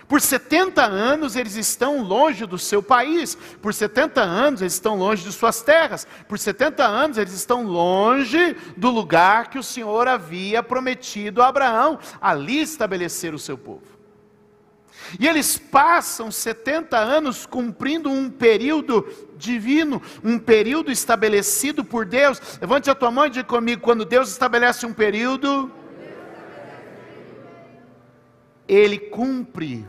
Por 0.07 0.21
70 0.21 0.83
anos 0.83 1.35
eles 1.35 1.55
estão 1.55 2.03
longe 2.03 2.45
do 2.45 2.59
seu 2.59 2.83
país, 2.83 3.35
por 3.61 3.73
70 3.73 4.21
anos 4.21 4.61
eles 4.61 4.73
estão 4.73 4.97
longe 4.97 5.23
de 5.23 5.31
suas 5.31 5.61
terras, 5.61 6.05
por 6.27 6.37
70 6.37 6.85
anos 6.85 7.17
eles 7.17 7.33
estão 7.33 7.63
longe 7.63 8.55
do 8.75 8.89
lugar 8.89 9.49
que 9.49 9.57
o 9.57 9.63
Senhor 9.63 10.07
havia 10.07 10.61
prometido 10.61 11.41
a 11.41 11.47
Abraão, 11.47 11.97
ali 12.21 12.61
estabelecer 12.61 13.33
o 13.33 13.39
seu 13.39 13.57
povo. 13.57 14.02
E 15.19 15.27
eles 15.27 15.57
passam 15.57 16.31
70 16.31 16.97
anos 16.97 17.45
cumprindo 17.45 18.09
um 18.09 18.29
período 18.29 19.07
divino, 19.37 20.01
um 20.23 20.39
período 20.39 20.91
estabelecido 20.91 21.83
por 21.83 22.05
Deus. 22.05 22.39
Levante 22.59 22.89
a 22.89 22.95
tua 22.95 23.11
mão 23.11 23.25
e 23.25 23.29
diga 23.29 23.47
comigo: 23.47 23.81
quando 23.81 24.05
Deus 24.05 24.29
estabelece 24.29 24.85
um 24.85 24.93
período, 24.93 25.71
Ele 28.67 28.97
cumpre. 28.97 29.85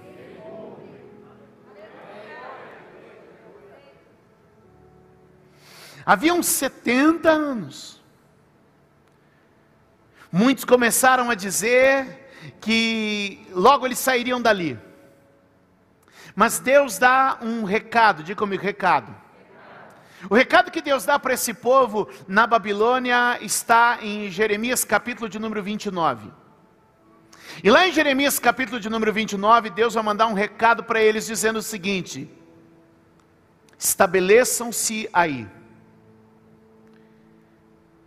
Havia 6.06 6.34
uns 6.34 6.46
70 6.46 7.30
anos. 7.30 8.02
Muitos 10.30 10.64
começaram 10.64 11.30
a 11.30 11.34
dizer 11.34 12.28
que 12.60 13.46
logo 13.52 13.86
eles 13.86 13.98
sairiam 13.98 14.42
dali. 14.42 14.78
Mas 16.34 16.58
Deus 16.58 16.98
dá 16.98 17.38
um 17.40 17.64
recado, 17.64 18.22
diga 18.22 18.38
comigo, 18.38 18.62
recado. 18.62 19.14
O 20.28 20.34
recado 20.34 20.70
que 20.70 20.80
Deus 20.80 21.04
dá 21.04 21.18
para 21.18 21.34
esse 21.34 21.52
povo 21.52 22.08
na 22.26 22.46
Babilônia 22.46 23.38
está 23.40 23.98
em 24.00 24.30
Jeremias 24.30 24.84
capítulo 24.84 25.28
de 25.28 25.38
número 25.38 25.62
29. 25.62 26.30
E 27.62 27.70
lá 27.70 27.86
em 27.86 27.92
Jeremias 27.92 28.38
capítulo 28.38 28.80
de 28.80 28.88
número 28.88 29.12
29, 29.12 29.70
Deus 29.70 29.94
vai 29.94 30.02
mandar 30.02 30.26
um 30.26 30.32
recado 30.32 30.82
para 30.82 31.00
eles 31.00 31.26
dizendo 31.26 31.58
o 31.58 31.62
seguinte: 31.62 32.28
Estabeleçam-se 33.78 35.08
aí, 35.12 35.46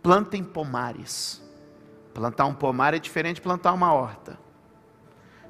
plantem 0.02 0.42
pomares. 0.42 1.42
Plantar 2.12 2.46
um 2.46 2.54
pomar 2.54 2.94
é 2.94 2.98
diferente 2.98 3.36
de 3.36 3.42
plantar 3.42 3.72
uma 3.72 3.92
horta. 3.92 4.38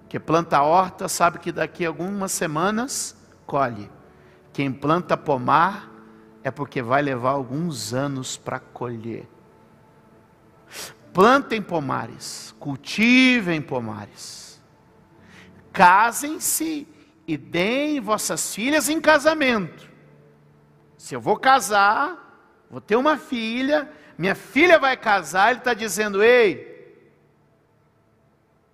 Quem 0.09 0.19
planta 0.19 0.63
horta 0.63 1.09
sabe 1.09 1.39
que 1.39 1.53
daqui 1.53 1.85
a 1.85 1.89
algumas 1.89 2.33
semanas 2.33 3.17
colhe. 3.47 3.91
Quem 4.53 4.73
planta 4.73 5.17
pomar 5.17 5.91
é 6.43 6.51
porque 6.51 6.81
vai 6.81 7.03
levar 7.03 7.31
alguns 7.31 7.93
anos 7.93 8.37
para 8.37 8.59
colher. 8.59 9.29
Plantem 11.13 11.61
pomares, 11.61 12.55
cultivem 12.59 13.61
pomares, 13.61 14.63
casem-se 15.73 16.87
e 17.27 17.37
deem 17.37 18.01
vossas 18.01 18.55
filhas 18.55 18.89
em 18.89 19.01
casamento. 19.01 19.89
Se 20.97 21.15
eu 21.15 21.21
vou 21.21 21.37
casar, 21.37 22.65
vou 22.71 22.81
ter 22.81 22.97
uma 22.97 23.17
filha, 23.17 23.91
minha 24.17 24.35
filha 24.35 24.79
vai 24.79 24.97
casar, 24.97 25.51
ele 25.51 25.59
está 25.59 25.75
dizendo: 25.75 26.23
ei, 26.23 26.78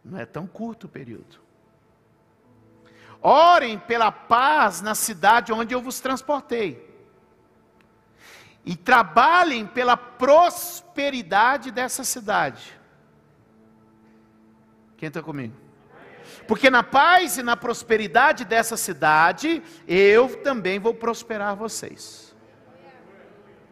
não 0.04 0.18
é 0.18 0.26
tão 0.26 0.46
curto 0.46 0.86
o 0.86 0.88
período. 0.88 1.40
Orem 3.22 3.78
pela 3.78 4.12
paz 4.12 4.82
na 4.82 4.94
cidade 4.94 5.52
onde 5.52 5.74
eu 5.74 5.80
vos 5.80 5.98
transportei. 5.98 6.92
E 8.66 8.76
trabalhem 8.76 9.66
pela 9.66 9.96
prosperidade 9.96 11.70
dessa 11.70 12.04
cidade. 12.04 12.78
Quem 14.96 15.08
está 15.08 15.22
comigo? 15.22 15.54
Porque 16.46 16.68
na 16.68 16.82
paz 16.82 17.38
e 17.38 17.42
na 17.42 17.56
prosperidade 17.56 18.44
dessa 18.44 18.76
cidade, 18.76 19.62
eu 19.86 20.42
também 20.42 20.78
vou 20.78 20.94
prosperar 20.94 21.56
vocês. 21.56 22.23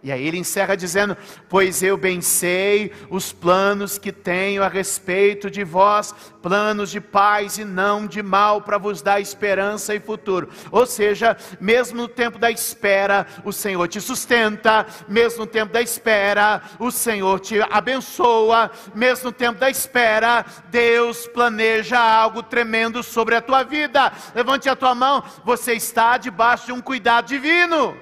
E 0.03 0.11
aí 0.11 0.27
ele 0.27 0.39
encerra 0.39 0.77
dizendo: 0.77 1.17
Pois 1.49 1.81
eu 1.81 1.97
bem 1.97 2.21
sei 2.21 2.93
os 3.09 3.33
planos 3.33 3.99
que 3.99 4.11
tenho 4.11 4.65
a 4.65 4.69
respeito 4.69 5.49
de 5.49 5.63
vós, 5.63 6.13
planos 6.43 6.91
de 6.91 7.01
paz 7.01 7.57
e 7.57 7.65
não 7.65 8.05
de 8.05 8.21
mal, 8.21 8.63
para 8.63 8.79
vos 8.79 9.01
dar 9.01 9.21
esperança 9.21 9.95
e 9.95 10.01
futuro. 10.01 10.49
Ou 10.73 10.87
seja, 10.87 11.37
mesmo 11.61 11.99
no 11.99 12.09
tempo 12.09 12.37
da 12.37 12.51
espera, 12.51 13.25
o 13.45 13.53
Senhor 13.53 13.87
te 13.87 14.01
sustenta, 14.01 14.85
mesmo 15.07 15.41
no 15.41 15.47
tempo 15.47 15.73
da 15.73 15.81
espera, 15.81 16.63
o 16.81 16.91
Senhor 16.91 17.39
te 17.39 17.61
abençoa, 17.71 18.73
mesmo 18.93 19.27
no 19.27 19.33
tempo 19.33 19.61
da 19.61 19.71
espera, 19.71 20.45
Deus 20.69 21.29
planeja 21.29 22.01
algo 22.01 22.43
tremendo 22.43 23.05
sobre 23.05 23.37
a 23.37 23.41
tua 23.41 23.63
vida. 23.63 24.13
Levante 24.35 24.69
a 24.69 24.75
tua 24.75 24.97
mão, 24.97 25.23
você 25.45 25.75
está 25.75 26.19
debaixo 26.19 26.67
de 26.67 26.73
um 26.73 26.81
cuidado 26.81 27.29
divino. 27.29 27.97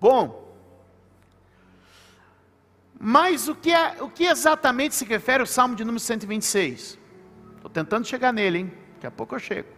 Bom, 0.00 0.48
mas 2.98 3.48
o 3.48 3.54
que, 3.54 3.72
é, 3.72 4.02
o 4.02 4.10
que 4.10 4.24
exatamente 4.24 4.94
se 4.94 5.04
refere 5.04 5.40
ao 5.40 5.46
Salmo 5.46 5.76
de 5.76 5.84
número 5.84 6.00
126? 6.00 6.98
Estou 7.56 7.70
tentando 7.70 8.06
chegar 8.06 8.32
nele, 8.32 8.58
hein? 8.58 8.72
Daqui 8.94 9.06
a 9.06 9.10
pouco 9.10 9.34
eu 9.34 9.38
chego. 9.38 9.68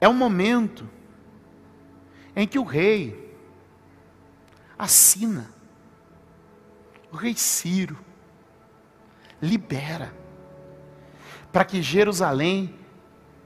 É 0.00 0.08
um 0.08 0.14
momento 0.14 0.88
em 2.36 2.46
que 2.46 2.58
o 2.58 2.64
rei 2.64 3.34
assina, 4.78 5.50
o 7.10 7.16
rei 7.16 7.34
Ciro 7.34 7.98
libera 9.42 10.14
para 11.50 11.64
que 11.64 11.82
Jerusalém 11.82 12.78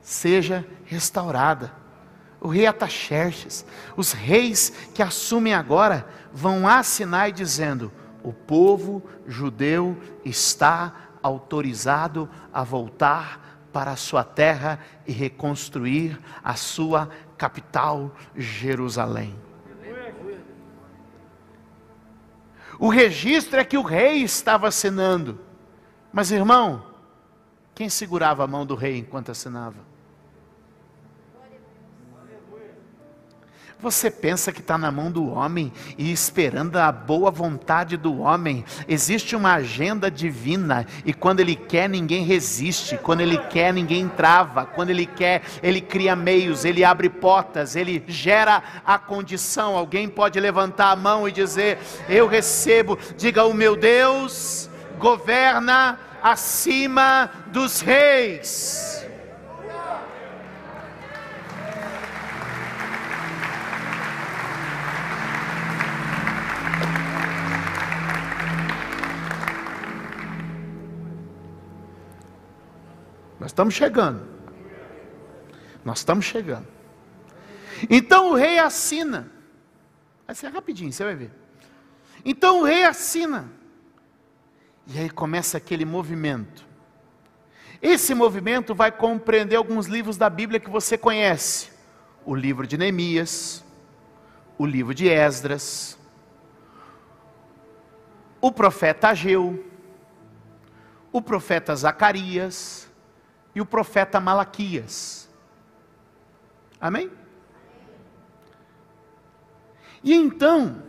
seja 0.00 0.66
restaurada 0.85 1.83
o 2.44 2.48
rei 2.48 2.66
Ataxerxes, 2.66 3.64
os 3.96 4.12
reis 4.12 4.68
que 4.94 5.02
assumem 5.02 5.54
agora 5.54 6.07
vão 6.30 6.68
assinar 6.68 7.33
dizendo: 7.33 7.90
o 8.22 8.35
povo 8.35 9.02
judeu 9.26 9.98
está 10.22 11.09
autorizado 11.22 12.28
a 12.52 12.62
voltar 12.62 13.66
para 13.72 13.92
a 13.92 13.96
sua 13.96 14.22
terra 14.22 14.78
e 15.07 15.11
reconstruir 15.11 16.20
a 16.44 16.54
sua 16.54 17.09
capital, 17.38 18.14
Jerusalém. 18.37 19.35
O 22.78 22.90
registro 22.90 23.59
é 23.59 23.64
que 23.64 23.78
o 23.78 23.83
rei 23.83 24.22
estava 24.22 24.68
assinando, 24.68 25.40
mas 26.12 26.30
irmão, 26.30 26.85
quem 27.74 27.88
segurava 27.88 28.44
a 28.44 28.46
mão 28.46 28.66
do 28.66 28.74
rei 28.74 28.98
enquanto 28.98 29.30
assinava? 29.30 29.93
Você 33.84 34.10
pensa 34.10 34.50
que 34.50 34.60
está 34.60 34.78
na 34.78 34.90
mão 34.90 35.10
do 35.10 35.30
homem 35.30 35.70
e 35.98 36.10
esperando 36.10 36.76
a 36.78 36.90
boa 36.90 37.30
vontade 37.30 37.98
do 37.98 38.20
homem. 38.20 38.64
Existe 38.88 39.36
uma 39.36 39.52
agenda 39.56 40.10
divina 40.10 40.86
e 41.04 41.12
quando 41.12 41.40
ele 41.40 41.54
quer, 41.54 41.86
ninguém 41.86 42.24
resiste. 42.24 42.96
Quando 42.96 43.20
ele 43.20 43.36
quer, 43.36 43.74
ninguém 43.74 44.08
trava. 44.08 44.64
Quando 44.64 44.88
ele 44.88 45.04
quer, 45.04 45.42
ele 45.62 45.82
cria 45.82 46.16
meios, 46.16 46.64
ele 46.64 46.82
abre 46.82 47.10
portas, 47.10 47.76
ele 47.76 48.02
gera 48.08 48.62
a 48.86 48.96
condição. 48.96 49.76
Alguém 49.76 50.08
pode 50.08 50.40
levantar 50.40 50.90
a 50.90 50.96
mão 50.96 51.28
e 51.28 51.32
dizer: 51.32 51.78
Eu 52.08 52.26
recebo. 52.26 52.98
Diga: 53.18 53.44
O 53.44 53.52
meu 53.52 53.76
Deus 53.76 54.70
governa 54.98 55.98
acima 56.22 57.30
dos 57.48 57.82
reis. 57.82 59.03
Nós 73.44 73.50
estamos 73.50 73.74
chegando. 73.74 74.26
Nós 75.85 75.98
estamos 75.98 76.24
chegando. 76.24 76.66
Então 77.90 78.30
o 78.30 78.35
rei 78.35 78.59
assina. 78.59 79.30
Vai 80.26 80.35
ser 80.35 80.48
rapidinho, 80.48 80.90
você 80.90 81.04
vai 81.04 81.14
ver. 81.14 81.30
Então 82.24 82.62
o 82.62 82.64
rei 82.64 82.85
assina. 82.85 83.52
E 84.87 84.98
aí 84.98 85.11
começa 85.11 85.59
aquele 85.59 85.85
movimento. 85.85 86.64
Esse 87.83 88.14
movimento 88.14 88.74
vai 88.74 88.90
compreender 88.90 89.57
alguns 89.57 89.88
livros 89.88 90.16
da 90.16 90.30
Bíblia 90.30 90.59
que 90.59 90.70
você 90.70 90.96
conhece: 90.96 91.70
o 92.24 92.35
livro 92.35 92.66
de 92.66 92.78
Neemias, 92.78 93.62
o 94.57 94.64
livro 94.64 94.94
de 94.94 95.07
Esdras, 95.07 95.98
o 98.40 98.50
profeta 98.50 99.09
Ageu, 99.09 99.62
o 101.12 101.20
profeta 101.20 101.76
Zacarias 101.76 102.83
e 103.54 103.60
o 103.60 103.66
profeta 103.66 104.20
Malaquias. 104.20 105.28
Amém? 106.80 107.10
E 110.02 110.12
então, 110.12 110.82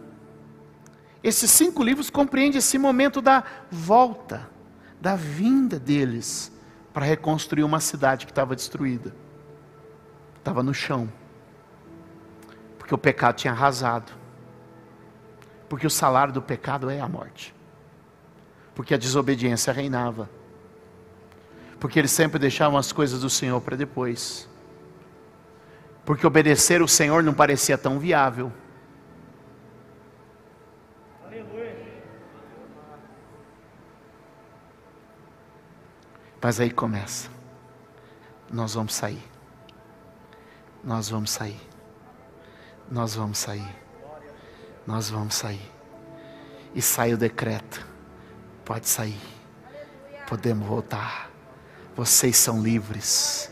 esses 1.23 1.49
cinco 1.49 1.81
livros 1.81 2.09
compreendem 2.09 2.59
esse 2.59 2.77
momento 2.77 3.21
da 3.21 3.43
volta, 3.71 4.49
da 4.99 5.15
vinda 5.15 5.79
deles 5.79 6.51
para 6.93 7.05
reconstruir 7.05 7.63
uma 7.63 7.79
cidade 7.79 8.25
que 8.25 8.31
estava 8.31 8.55
destruída, 8.55 9.15
estava 10.37 10.61
no 10.61 10.73
chão, 10.73 11.11
porque 12.77 12.93
o 12.93 12.97
pecado 12.97 13.35
tinha 13.35 13.53
arrasado, 13.53 14.11
porque 15.69 15.87
o 15.87 15.89
salário 15.89 16.33
do 16.33 16.41
pecado 16.41 16.89
é 16.89 16.99
a 16.99 17.07
morte, 17.07 17.55
porque 18.73 18.93
a 18.93 18.97
desobediência 18.97 19.71
reinava, 19.71 20.29
porque 21.79 21.99
eles 21.99 22.11
sempre 22.11 22.39
deixavam 22.39 22.77
as 22.77 22.91
coisas 22.91 23.21
do 23.21 23.29
Senhor 23.29 23.61
para 23.61 23.75
depois, 23.75 24.49
porque 26.05 26.25
obedecer 26.25 26.81
o 26.81 26.87
Senhor 26.87 27.23
não 27.23 27.33
parecia 27.33 27.77
tão 27.77 27.99
viável 27.99 28.51
Mas 36.45 36.59
aí 36.59 36.69
começa. 36.69 37.27
Nós 38.51 38.75
vamos 38.75 38.93
sair. 38.93 39.23
Nós 40.83 41.09
vamos 41.09 41.31
sair. 41.31 41.59
Nós 42.87 43.15
vamos 43.15 43.39
sair. 43.39 43.75
Nós 44.85 45.09
vamos 45.09 45.33
sair. 45.33 45.71
E 46.75 46.83
sai 46.83 47.15
o 47.15 47.17
decreto. 47.17 47.83
Pode 48.63 48.87
sair. 48.87 49.19
Podemos 50.27 50.67
voltar. 50.67 51.31
Vocês 51.95 52.37
são 52.37 52.61
livres. 52.61 53.49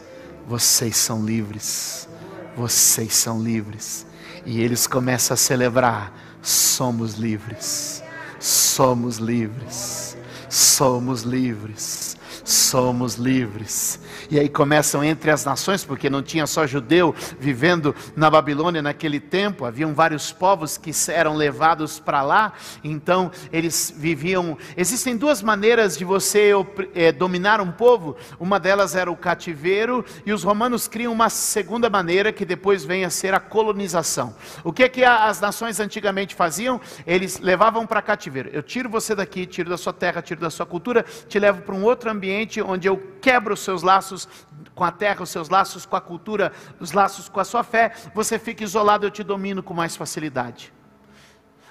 Vocês 0.48 0.98
são 0.98 1.26
livres. 1.26 2.08
Vocês 2.56 3.16
são 3.16 3.42
livres. 3.42 4.06
E 4.46 4.62
eles 4.62 4.88
começam 4.88 5.34
a 5.34 5.38
celebrar: 5.38 6.14
somos 6.42 7.16
livres. 7.16 8.04
Somos 8.40 9.18
livres. 9.18 10.18
Somos 10.50 11.22
livres 11.22 12.18
somos 12.44 13.16
livres. 13.16 14.00
E 14.30 14.40
aí 14.40 14.50
começam 14.50 15.04
entre 15.04 15.32
as 15.32 15.46
nações, 15.46 15.86
porque 15.86 16.10
não 16.10 16.22
tinha 16.22 16.46
só 16.46 16.68
judeu 16.68 17.16
vivendo 17.40 17.96
na 18.16 18.30
Babilônia 18.30 18.82
naquele 18.82 19.20
tempo, 19.20 19.66
haviam 19.66 19.94
vários 19.94 20.32
povos 20.32 20.78
que 20.78 20.92
eram 21.10 21.36
levados 21.36 22.00
para 22.00 22.22
lá, 22.22 22.54
então 22.84 23.32
eles 23.52 23.94
viviam. 23.96 24.58
Existem 24.76 25.16
duas 25.16 25.42
maneiras 25.42 25.98
de 25.98 26.04
você 26.04 26.52
é, 26.94 27.12
dominar 27.12 27.62
um 27.62 27.72
povo, 27.72 28.16
uma 28.40 28.60
delas 28.60 28.96
era 28.96 29.12
o 29.12 29.16
cativeiro, 29.16 30.04
e 30.26 30.34
os 30.34 30.44
romanos 30.44 30.88
criam 30.88 31.14
uma 31.14 31.30
segunda 31.30 31.90
maneira 31.90 32.34
que 32.34 32.46
depois 32.46 32.84
vem 32.84 33.06
a 33.06 33.10
ser 33.10 33.34
a 33.34 33.40
colonização. 33.40 34.36
O 34.64 34.74
que 34.74 34.84
é 34.84 34.90
que 34.90 35.04
as 35.04 35.40
nações 35.40 35.80
antigamente 35.80 36.36
faziam? 36.36 36.80
Eles 37.06 37.40
levavam 37.40 37.86
para 37.86 38.02
cativeiro. 38.02 38.50
Eu 38.52 38.64
tiro 38.64 38.90
você 38.90 39.16
daqui, 39.16 39.46
tiro 39.46 39.70
da 39.70 39.78
sua 39.78 39.94
terra, 39.94 40.22
tiro 40.22 40.42
da 40.42 40.50
sua 40.50 40.66
cultura, 40.66 41.06
te 41.28 41.40
levo 41.40 41.62
para 41.62 41.76
um 41.76 41.84
outro 41.84 42.10
ambiente 42.10 42.33
ambiente 42.34 42.62
onde 42.62 42.88
eu 42.88 42.98
quebro 43.22 43.54
os 43.54 43.60
seus 43.60 43.84
laços 43.84 44.28
com 44.74 44.84
a 44.84 44.92
terra, 44.92 45.22
os 45.22 45.30
seus 45.30 45.50
laços 45.50 45.86
com 45.86 45.96
a 45.96 46.02
cultura, 46.02 46.52
os 46.80 46.92
laços 46.92 47.30
com 47.30 47.40
a 47.40 47.44
sua 47.44 47.64
fé, 47.64 47.94
você 48.14 48.40
fica 48.40 48.64
isolado, 48.64 49.06
eu 49.06 49.12
te 49.12 49.24
domino 49.24 49.62
com 49.62 49.74
mais 49.74 49.96
facilidade. 49.96 50.74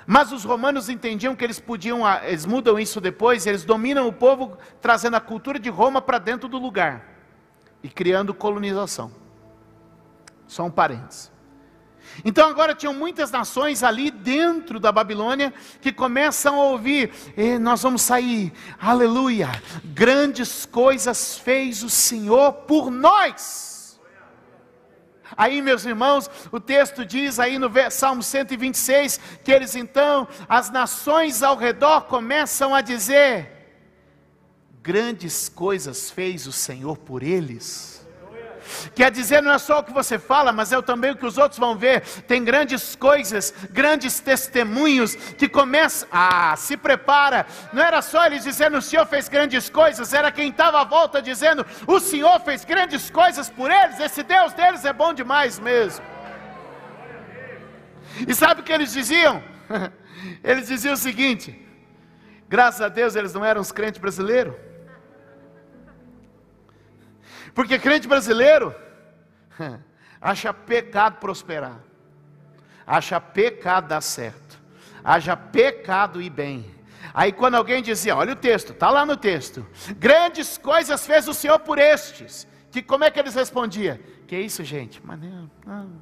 Mas 0.07 0.33
os 0.33 0.45
romanos 0.45 0.89
entendiam 0.89 1.35
que 1.35 1.45
eles 1.45 1.59
podiam, 1.59 2.07
ah, 2.07 2.21
eles 2.25 2.47
mudam 2.47 2.79
isso 2.79 3.01
depois, 3.01 3.47
eles 3.47 3.65
dominam 3.65 4.07
o 4.07 4.13
povo, 4.13 4.57
trazendo 4.81 5.17
a 5.17 5.21
cultura 5.21 5.59
de 5.59 5.69
Roma 5.69 6.01
para 6.01 6.19
dentro 6.19 6.49
do 6.49 6.59
lugar 6.59 7.09
e 7.83 7.89
criando 7.89 8.33
colonização. 8.33 9.11
Só 10.47 10.65
um 10.65 10.71
parênteses. 10.71 11.31
Então 12.25 12.49
agora 12.49 12.75
tinham 12.75 12.95
muitas 12.95 13.31
nações 13.31 13.83
ali 13.83 14.11
dentro 14.11 14.79
da 14.79 14.93
Babilônia 14.93 15.53
que 15.81 15.93
começam 15.93 16.61
a 16.61 16.65
ouvir: 16.65 17.13
nós 17.61 17.83
vamos 17.83 18.03
sair, 18.03 18.53
aleluia, 18.81 19.51
grandes 19.85 20.67
coisas 20.67 21.39
fez 21.39 21.83
o 21.83 21.91
Senhor 21.91 22.53
por 22.53 22.91
nós. 22.91 24.01
Aí, 25.37 25.63
meus 25.63 25.85
irmãos, 25.85 26.31
o 26.51 26.61
texto 26.61 27.05
diz 27.05 27.39
aí 27.39 27.59
no 27.59 27.71
Salmo 27.91 28.23
126 28.23 29.19
que 29.43 29.51
eles 29.51 29.75
então, 29.75 30.29
as 30.49 30.71
nações 30.71 31.43
ao 31.43 31.57
redor 31.57 32.03
começam 32.03 32.75
a 32.75 32.81
dizer: 32.81 33.51
grandes 34.83 35.49
coisas 35.49 36.11
fez 36.11 36.47
o 36.47 36.53
Senhor 36.53 36.99
por 36.99 37.23
eles. 37.23 37.92
Quer 38.95 39.11
dizer, 39.11 39.43
não 39.43 39.53
é 39.53 39.59
só 39.59 39.81
o 39.81 39.85
que 39.85 39.93
você 39.93 40.19
fala, 40.19 40.53
mas 40.53 40.73
é 40.73 40.81
também 40.83 41.13
o 41.13 41.17
que 41.17 41.27
os 41.27 41.39
outros 41.39 41.59
vão 41.59 41.77
ver. 41.77 42.01
Tem 42.27 42.45
grandes 42.45 42.95
coisas, 42.95 43.53
grandes 43.71 44.21
testemunhos 44.21 45.15
que 45.15 45.49
começam. 45.49 46.09
Ah, 46.11 46.55
se 46.57 46.77
prepara. 46.77 47.47
Não 47.73 47.83
era 47.83 48.03
só 48.03 48.27
eles 48.27 48.45
dizendo 48.45 48.79
o 48.79 48.83
Senhor 48.83 49.07
fez 49.07 49.29
grandes 49.29 49.69
coisas, 49.69 50.13
era 50.13 50.31
quem 50.31 50.51
estava 50.51 50.81
à 50.81 50.85
volta 50.85 51.23
dizendo 51.23 51.65
o 51.87 52.01
Senhor 52.01 52.41
fez 52.41 52.65
grandes 52.65 53.11
coisas 53.11 53.49
por 53.49 53.71
eles. 53.71 54.01
Esse 54.01 54.23
Deus 54.23 54.53
deles 54.53 54.85
é 54.85 54.93
bom 54.93 55.13
demais 55.13 55.59
mesmo. 55.59 56.05
E 58.27 58.35
sabe 58.35 58.61
o 58.61 58.65
que 58.65 58.73
eles 58.73 58.93
diziam? 58.93 59.43
Eles 60.45 60.69
diziam 60.69 60.95
o 60.95 60.97
seguinte: 60.97 61.67
graças 62.49 62.81
a 62.81 62.89
Deus 62.89 63.17
eles 63.17 63.35
não 63.35 63.45
eram 63.45 63.61
os 63.61 63.73
crentes 63.73 64.01
brasileiros. 64.01 64.55
Porque 67.55 67.79
crente 67.79 68.09
brasileiro 68.09 68.75
acha 70.21 70.53
pecado 70.53 71.19
prosperar, 71.19 71.81
acha 72.87 73.21
pecado 73.21 73.89
dar 73.89 74.01
certo, 74.01 74.59
acha 75.05 75.37
pecado 75.37 76.21
ir 76.21 76.31
bem. 76.31 76.71
Aí 77.15 77.33
quando 77.33 77.57
alguém 77.57 77.83
dizia, 77.83 78.17
olha 78.17 78.33
o 78.33 78.37
texto, 78.37 78.73
está 78.73 78.91
lá 78.91 79.05
no 79.05 79.17
texto, 79.17 79.67
grandes 79.99 80.57
coisas 80.57 81.07
fez 81.07 81.29
o 81.29 81.35
Senhor 81.35 81.59
por 81.59 81.79
estes. 81.79 82.47
Que 82.71 82.83
como 82.83 83.05
é 83.05 83.11
que 83.11 83.19
eles 83.19 83.35
respondiam? 83.35 83.99
Que 84.27 84.39
isso, 84.39 84.65
gente? 84.65 84.99
Mas 85.05 85.21
não, 85.21 85.51
não, 85.67 85.93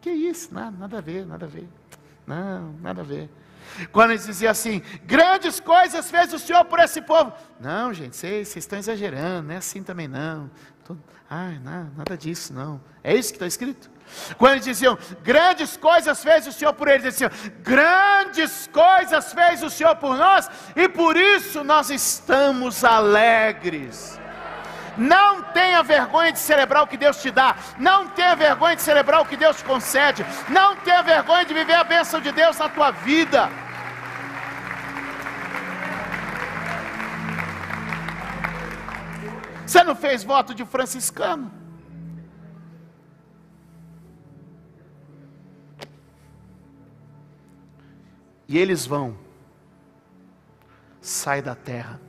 que 0.00 0.10
isso? 0.10 0.54
Nada, 0.54 0.74
nada 0.74 0.98
a 0.98 1.00
ver, 1.02 1.26
nada 1.26 1.44
a 1.44 1.48
ver. 1.48 1.68
Não, 2.26 2.72
nada 2.80 3.02
a 3.02 3.04
ver. 3.04 3.28
Quando 3.92 4.10
eles 4.10 4.26
diziam 4.26 4.50
assim, 4.50 4.82
grandes 5.04 5.60
coisas 5.60 6.10
fez 6.10 6.32
o 6.32 6.38
Senhor 6.38 6.64
por 6.64 6.78
esse 6.78 7.00
povo. 7.02 7.32
Não, 7.60 7.92
gente, 7.92 8.16
vocês, 8.16 8.48
vocês 8.48 8.64
estão 8.64 8.78
exagerando, 8.78 9.48
não 9.48 9.54
é 9.54 9.58
assim 9.58 9.82
também 9.82 10.08
não. 10.08 10.50
Ai, 11.30 11.60
não, 11.62 11.90
nada 11.96 12.16
disso 12.16 12.54
não. 12.54 12.80
É 13.04 13.14
isso 13.14 13.30
que 13.30 13.36
está 13.36 13.46
escrito? 13.46 13.90
Quando 14.38 14.52
eles 14.52 14.64
diziam, 14.64 14.96
grandes 15.22 15.76
coisas 15.76 16.22
fez 16.22 16.46
o 16.46 16.52
Senhor 16.52 16.72
por 16.72 16.88
eles, 16.88 17.02
eles 17.02 17.14
diziam, 17.14 17.30
grandes 17.62 18.68
coisas 18.72 19.32
fez 19.34 19.62
o 19.62 19.68
Senhor 19.68 19.94
por 19.96 20.16
nós, 20.16 20.48
e 20.74 20.88
por 20.88 21.16
isso 21.16 21.62
nós 21.62 21.90
estamos 21.90 22.84
alegres. 22.84 24.18
Não 24.98 25.42
tenha 25.42 25.82
vergonha 25.82 26.32
de 26.32 26.40
celebrar 26.40 26.82
o 26.82 26.86
que 26.86 26.96
Deus 26.96 27.22
te 27.22 27.30
dá. 27.30 27.56
Não 27.78 28.08
tenha 28.08 28.34
vergonha 28.34 28.74
de 28.74 28.82
celebrar 28.82 29.22
o 29.22 29.26
que 29.26 29.36
Deus 29.36 29.56
te 29.56 29.64
concede. 29.64 30.26
Não 30.48 30.74
tenha 30.76 31.02
vergonha 31.02 31.44
de 31.44 31.54
viver 31.54 31.74
a 31.74 31.84
bênção 31.84 32.20
de 32.20 32.32
Deus 32.32 32.58
na 32.58 32.68
tua 32.68 32.90
vida. 32.90 33.48
Você 39.64 39.84
não 39.84 39.94
fez 39.94 40.24
voto 40.24 40.54
de 40.54 40.64
franciscano? 40.64 41.52
E 48.48 48.56
eles 48.56 48.86
vão, 48.86 49.14
sai 51.02 51.42
da 51.42 51.54
terra, 51.54 52.00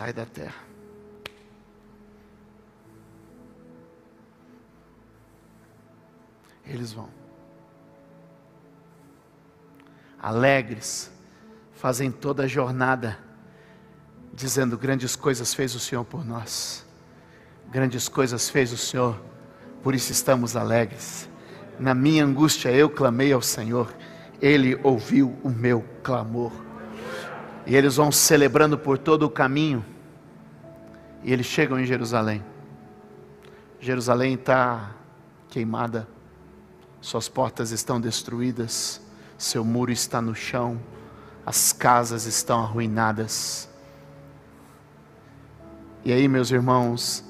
sai 0.00 0.14
da 0.14 0.24
terra. 0.24 0.64
Eles 6.64 6.90
vão, 6.94 7.10
alegres, 10.18 11.10
fazem 11.74 12.10
toda 12.10 12.44
a 12.44 12.46
jornada 12.46 13.18
dizendo: 14.32 14.78
Grandes 14.78 15.14
coisas 15.14 15.52
fez 15.52 15.74
o 15.74 15.80
Senhor 15.80 16.06
por 16.06 16.24
nós, 16.24 16.86
grandes 17.70 18.08
coisas 18.08 18.48
fez 18.48 18.72
o 18.72 18.78
Senhor, 18.78 19.20
por 19.82 19.94
isso 19.94 20.12
estamos 20.12 20.56
alegres. 20.56 21.28
Na 21.78 21.92
minha 21.92 22.24
angústia 22.24 22.70
eu 22.70 22.88
clamei 22.88 23.34
ao 23.34 23.42
Senhor, 23.42 23.94
Ele 24.40 24.80
ouviu 24.82 25.38
o 25.42 25.50
meu 25.50 25.84
clamor. 26.02 26.69
E 27.66 27.76
eles 27.76 27.96
vão 27.96 28.10
celebrando 28.10 28.78
por 28.78 28.98
todo 28.98 29.24
o 29.24 29.30
caminho, 29.30 29.84
e 31.22 31.32
eles 31.32 31.46
chegam 31.46 31.78
em 31.78 31.84
Jerusalém. 31.84 32.42
Jerusalém 33.78 34.34
está 34.34 34.94
queimada, 35.48 36.08
suas 37.00 37.28
portas 37.28 37.70
estão 37.70 38.00
destruídas, 38.00 39.00
seu 39.38 39.64
muro 39.64 39.90
está 39.90 40.20
no 40.20 40.34
chão, 40.34 40.80
as 41.44 41.72
casas 41.72 42.26
estão 42.26 42.60
arruinadas. 42.60 43.68
E 46.04 46.12
aí, 46.12 46.28
meus 46.28 46.50
irmãos, 46.50 47.24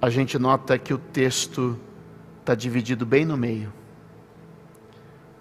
a 0.00 0.08
gente 0.08 0.38
nota 0.38 0.78
que 0.78 0.94
o 0.94 0.98
texto 0.98 1.78
está 2.40 2.54
dividido 2.54 3.04
bem 3.04 3.24
no 3.24 3.36
meio. 3.36 3.72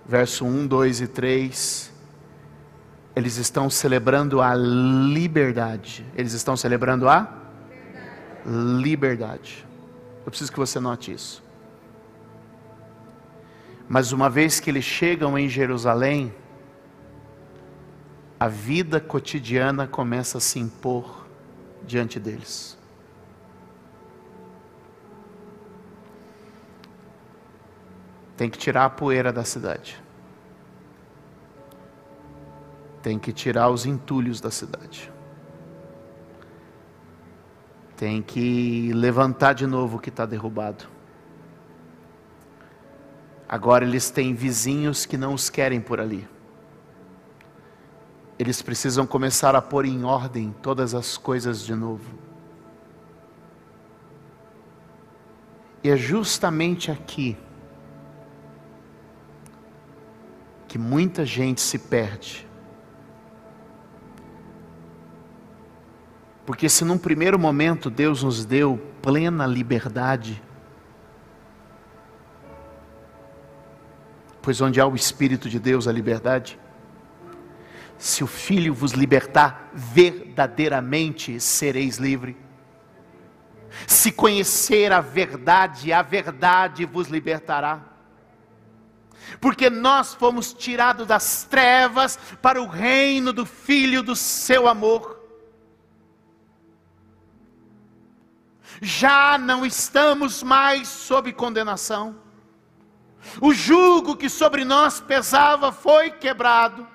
Verso 0.05 0.45
1, 0.45 0.67
2 0.67 1.01
e 1.01 1.07
3. 1.07 1.91
Eles 3.19 3.35
estão 3.35 3.69
celebrando 3.69 4.41
a 4.41 4.55
liberdade. 4.55 6.05
Eles 6.15 6.31
estão 6.31 6.55
celebrando 6.55 7.09
a 7.09 7.27
liberdade. 8.45 9.67
Eu 10.25 10.31
preciso 10.31 10.49
que 10.49 10.57
você 10.57 10.79
note 10.79 11.11
isso. 11.11 11.43
Mas 13.89 14.13
uma 14.13 14.29
vez 14.29 14.61
que 14.61 14.69
eles 14.69 14.85
chegam 14.85 15.37
em 15.37 15.49
Jerusalém, 15.49 16.33
a 18.39 18.47
vida 18.47 19.01
cotidiana 19.01 19.85
começa 19.85 20.37
a 20.37 20.41
se 20.41 20.57
impor 20.57 21.27
diante 21.85 22.21
deles. 22.21 22.77
Tem 28.37 28.49
que 28.49 28.57
tirar 28.57 28.85
a 28.85 28.89
poeira 28.89 29.33
da 29.33 29.43
cidade. 29.43 30.01
Tem 33.01 33.17
que 33.17 33.31
tirar 33.31 33.69
os 33.69 33.85
entulhos 33.85 34.41
da 34.41 34.51
cidade. 34.51 35.11
Tem 37.95 38.21
que 38.21 38.91
levantar 38.93 39.53
de 39.53 39.67
novo 39.67 39.97
o 39.97 39.99
que 39.99 40.09
está 40.09 40.25
derrubado. 40.25 40.85
Agora 43.47 43.83
eles 43.83 44.09
têm 44.09 44.33
vizinhos 44.33 45.05
que 45.05 45.17
não 45.17 45.33
os 45.33 45.49
querem 45.49 45.81
por 45.81 45.99
ali. 45.99 46.27
Eles 48.37 48.61
precisam 48.61 49.05
começar 49.05 49.55
a 49.55 49.61
pôr 49.61 49.85
em 49.85 50.03
ordem 50.03 50.55
todas 50.61 50.93
as 50.93 51.17
coisas 51.17 51.65
de 51.65 51.75
novo. 51.75 52.09
E 55.83 55.89
é 55.89 55.97
justamente 55.97 56.91
aqui 56.91 57.37
que 60.67 60.77
muita 60.77 61.25
gente 61.25 61.59
se 61.59 61.79
perde. 61.79 62.48
Porque 66.49 66.67
se 66.67 66.83
num 66.83 66.97
primeiro 66.97 67.37
momento 67.37 67.91
Deus 67.91 68.23
nos 68.23 68.43
deu 68.43 68.75
plena 69.03 69.45
liberdade, 69.45 70.41
pois 74.41 74.59
onde 74.59 74.81
há 74.81 74.87
o 74.87 74.95
Espírito 74.95 75.47
de 75.47 75.59
Deus, 75.59 75.87
a 75.87 75.91
liberdade, 75.91 76.59
se 77.99 78.23
o 78.23 78.27
Filho 78.27 78.73
vos 78.73 78.93
libertar, 78.93 79.69
verdadeiramente 79.75 81.39
sereis 81.39 81.99
livre. 81.99 82.35
Se 83.85 84.11
conhecer 84.11 84.91
a 84.91 85.01
verdade, 85.01 85.93
a 85.93 86.01
verdade 86.01 86.83
vos 86.83 87.09
libertará. 87.09 87.79
Porque 89.39 89.69
nós 89.69 90.15
fomos 90.15 90.51
tirados 90.51 91.05
das 91.05 91.43
trevas 91.43 92.17
para 92.41 92.59
o 92.59 92.65
reino 92.65 93.31
do 93.31 93.45
Filho 93.45 94.01
do 94.01 94.15
seu 94.15 94.67
amor. 94.67 95.18
Já 98.81 99.37
não 99.37 99.65
estamos 99.65 100.43
mais 100.43 100.87
sob 100.87 101.31
condenação. 101.33 102.15
O 103.41 103.53
jugo 103.53 104.15
que 104.15 104.29
sobre 104.29 104.63
nós 104.63 105.01
pesava 105.01 105.71
foi 105.71 106.11
quebrado 106.11 106.87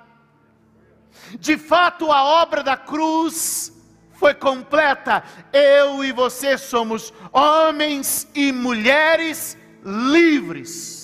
de 1.39 1.57
fato, 1.57 2.11
a 2.13 2.25
obra 2.43 2.63
da 2.63 2.77
cruz 2.77 3.73
foi 4.13 4.35
completa. 4.35 5.25
Eu 5.53 6.05
e 6.05 6.13
você 6.13 6.57
somos 6.59 7.13
homens 7.33 8.29
e 8.35 8.53
mulheres 8.53 9.57
livres. 9.85 11.03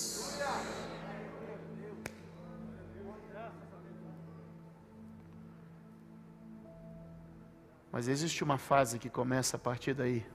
Mas 7.91 8.07
existe 8.07 8.41
uma 8.41 8.57
fase 8.57 8.97
que 8.97 9.09
começa 9.09 9.57
a 9.57 9.59
partir 9.59 9.93
daí, 9.93 10.25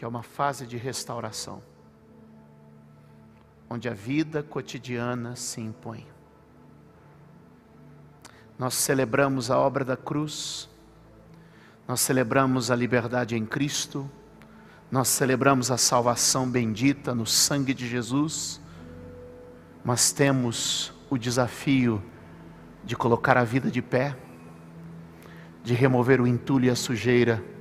que 0.00 0.04
é 0.06 0.08
uma 0.08 0.22
fase 0.22 0.66
de 0.66 0.78
restauração, 0.78 1.62
onde 3.68 3.86
a 3.86 3.92
vida 3.92 4.42
cotidiana 4.42 5.36
se 5.36 5.60
impõe. 5.60 6.06
Nós 8.58 8.72
celebramos 8.72 9.50
a 9.50 9.58
obra 9.58 9.84
da 9.84 9.98
cruz, 9.98 10.70
nós 11.86 12.00
celebramos 12.00 12.70
a 12.70 12.76
liberdade 12.76 13.36
em 13.36 13.44
Cristo, 13.44 14.10
nós 14.90 15.06
celebramos 15.08 15.70
a 15.70 15.76
salvação 15.76 16.50
bendita 16.50 17.14
no 17.14 17.26
sangue 17.26 17.74
de 17.74 17.86
Jesus, 17.86 18.58
mas 19.84 20.12
temos 20.12 20.94
o 21.10 21.18
desafio 21.18 22.02
de 22.82 22.96
colocar 22.96 23.36
a 23.36 23.44
vida 23.44 23.70
de 23.70 23.82
pé, 23.82 24.16
de 25.62 25.74
remover 25.74 26.22
o 26.22 26.26
entulho 26.26 26.64
e 26.64 26.70
a 26.70 26.74
sujeira 26.74 27.59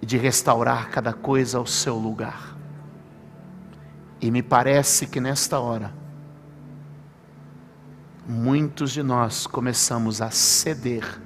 e 0.00 0.06
de 0.06 0.16
restaurar 0.16 0.90
cada 0.90 1.12
coisa 1.12 1.58
ao 1.58 1.66
seu 1.66 1.96
lugar. 1.96 2.56
E 4.20 4.30
me 4.30 4.42
parece 4.42 5.06
que 5.06 5.20
nesta 5.20 5.60
hora, 5.60 5.92
muitos 8.26 8.90
de 8.90 9.02
nós 9.02 9.46
começamos 9.46 10.20
a 10.20 10.30
ceder. 10.30 11.20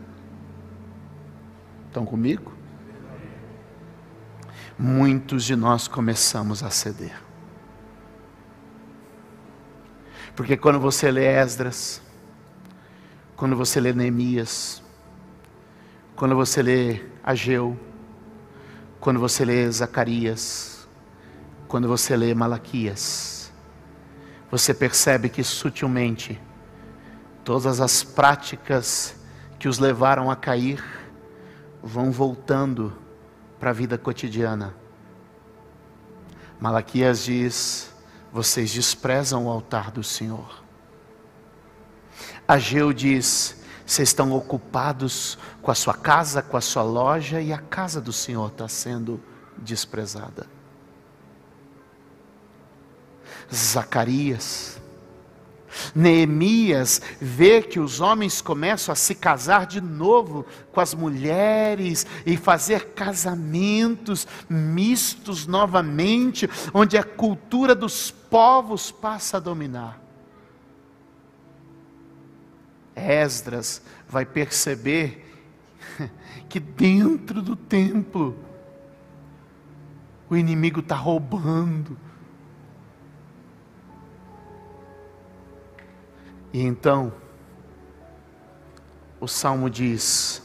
Estão 1.89 2.05
comigo? 2.05 2.53
Muitos 4.79 5.45
de 5.45 5.57
nós 5.57 5.89
começamos 5.89 6.63
a 6.63 6.71
ceder. 6.71 7.15
Porque 10.35 10.57
quando 10.57 10.81
você 10.81 11.11
lê 11.11 11.27
Esdras, 11.27 12.01
quando 13.37 13.57
você 13.57 13.81
lê 13.81 13.93
Neemias, 13.93 14.83
quando 16.17 16.35
você 16.35 16.63
lê 16.63 17.05
Ageu, 17.23 17.79
quando 19.03 19.19
você 19.19 19.45
lê 19.45 19.69
Zacarias, 19.69 20.87
quando 21.67 21.89
você 21.89 22.17
lê 22.17 22.33
Malaquias, 22.35 23.53
você 24.49 24.73
percebe 24.73 25.29
que 25.29 25.43
sutilmente 25.43 26.41
todas 27.43 27.81
as 27.81 28.05
práticas 28.05 29.17
que 29.59 29.67
os 29.67 29.81
levaram 29.81 30.31
a 30.31 30.37
cair 30.37 30.81
vão 31.83 32.13
voltando 32.13 32.97
para 33.59 33.71
a 33.71 33.73
vida 33.73 33.99
cotidiana. 33.99 34.73
Malaquias 36.61 37.25
diz: 37.25 37.93
vocês 38.33 38.71
desprezam 38.71 39.47
o 39.47 39.51
altar 39.51 39.91
do 39.91 40.05
Senhor. 40.05 40.63
Ageu 42.47 42.93
diz: 42.93 43.62
vocês 43.93 44.09
estão 44.09 44.33
ocupados 44.33 45.37
com 45.61 45.71
a 45.71 45.75
sua 45.75 45.93
casa, 45.93 46.41
com 46.41 46.57
a 46.57 46.61
sua 46.63 46.83
loja, 46.83 47.41
e 47.43 47.53
a 47.53 47.59
casa 47.59 48.01
do 48.01 48.13
Senhor 48.13 48.49
está 48.49 48.67
sendo 48.67 49.21
desprezada. 49.59 50.47
Zacarias 53.53 54.81
Neemias 55.95 57.01
vê 57.21 57.63
que 57.63 57.81
os 57.81 58.01
homens 58.01 58.41
começam 58.41 58.93
a 58.93 58.97
se 58.97 59.15
casar 59.15 59.67
de 59.67 59.81
novo 59.81 60.47
com 60.71 60.81
as 60.81 60.95
mulheres 60.95 62.07
e 62.27 62.37
fazer 62.37 62.91
casamentos 62.95 64.27
mistos 64.49 65.47
novamente, 65.47 66.49
onde 66.73 66.97
a 66.97 67.05
cultura 67.05 67.75
dos 67.75 68.11
povos 68.11 68.91
passa 68.91 69.39
a 69.39 69.41
dominar. 69.41 70.02
Esdras 72.95 73.83
vai 74.09 74.25
perceber 74.25 75.25
que 76.49 76.61
dentro 76.61 77.43
do 77.43 77.57
templo 77.57 78.37
o 80.29 80.37
inimigo 80.37 80.81
está 80.81 80.97
roubando 80.97 81.97
E 86.53 86.61
então, 86.61 87.13
o 89.19 89.27
salmo 89.27 89.71
diz: 89.71 90.43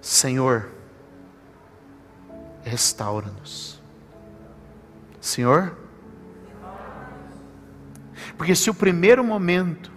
Senhor, 0.00 0.70
restaura-nos. 2.62 3.80
Senhor, 5.20 5.76
porque 8.36 8.54
se 8.54 8.68
o 8.68 8.74
primeiro 8.74 9.24
momento 9.24 9.89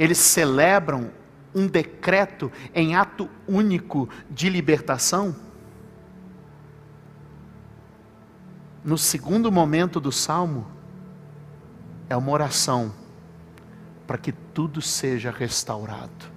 eles 0.00 0.16
celebram 0.16 1.10
um 1.54 1.66
decreto 1.66 2.50
em 2.74 2.96
ato 2.96 3.28
único 3.46 4.08
de 4.30 4.48
libertação, 4.48 5.36
no 8.82 8.96
segundo 8.96 9.52
momento 9.52 10.00
do 10.00 10.10
salmo, 10.10 10.66
é 12.08 12.16
uma 12.16 12.32
oração 12.32 12.94
para 14.06 14.16
que 14.16 14.32
tudo 14.32 14.80
seja 14.80 15.30
restaurado. 15.30 16.32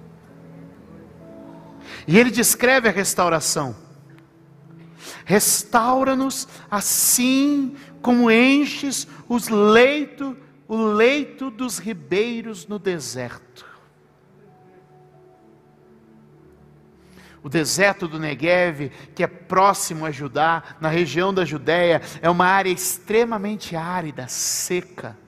E 2.06 2.18
ele 2.18 2.30
descreve 2.30 2.86
a 2.86 2.92
restauração. 2.92 3.74
Restaura-nos 5.24 6.46
assim 6.70 7.76
como 8.02 8.30
enches 8.30 9.08
os 9.26 9.48
leito, 9.48 10.36
o 10.66 10.76
leito 10.76 11.50
dos 11.50 11.78
ribeiros 11.78 12.66
no 12.66 12.78
deserto. 12.78 13.66
O 17.42 17.48
deserto 17.48 18.08
do 18.08 18.18
Negev, 18.18 18.90
que 19.14 19.22
é 19.22 19.26
próximo 19.26 20.06
a 20.06 20.10
Judá, 20.10 20.62
na 20.80 20.88
região 20.88 21.32
da 21.32 21.44
Judéia, 21.44 22.00
é 22.22 22.30
uma 22.30 22.46
área 22.46 22.70
extremamente 22.70 23.76
árida, 23.76 24.26
seca, 24.28 25.18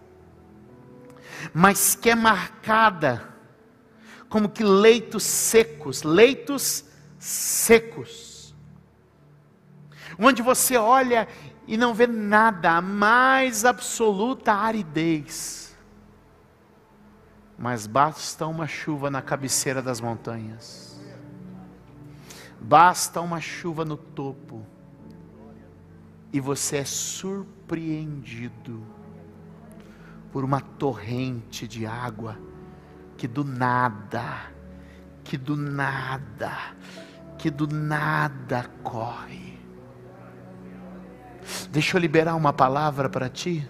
mas 1.52 1.94
que 1.94 2.08
é 2.08 2.14
marcada 2.14 3.34
como 4.30 4.48
que 4.48 4.64
leitos 4.64 5.24
secos, 5.24 6.02
leitos 6.02 6.86
secos, 7.18 8.54
onde 10.18 10.40
você 10.40 10.76
olha 10.76 11.28
e 11.66 11.76
não 11.76 11.92
vê 11.92 12.06
nada, 12.06 12.76
a 12.76 12.80
mais 12.80 13.64
absoluta 13.64 14.52
aridez, 14.52 15.76
mas 17.58 17.86
basta 17.86 18.46
uma 18.46 18.66
chuva 18.66 19.10
na 19.10 19.20
cabeceira 19.20 19.82
das 19.82 20.00
montanhas, 20.00 21.00
basta 22.60 23.20
uma 23.20 23.40
chuva 23.40 23.84
no 23.84 23.96
topo, 23.96 24.64
e 26.32 26.40
você 26.40 26.78
é 26.78 26.84
surpreendido 26.84 28.82
por 30.30 30.44
uma 30.44 30.60
torrente 30.60 31.66
de 31.66 31.86
água 31.86 32.38
que 33.16 33.26
do 33.26 33.42
nada, 33.42 34.52
que 35.24 35.36
do 35.36 35.56
nada, 35.56 36.52
que 37.38 37.50
do 37.50 37.66
nada 37.66 38.70
corre. 38.82 39.55
Deixa 41.70 41.96
eu 41.96 42.00
liberar 42.00 42.34
uma 42.34 42.52
palavra 42.52 43.08
para 43.08 43.28
ti. 43.28 43.68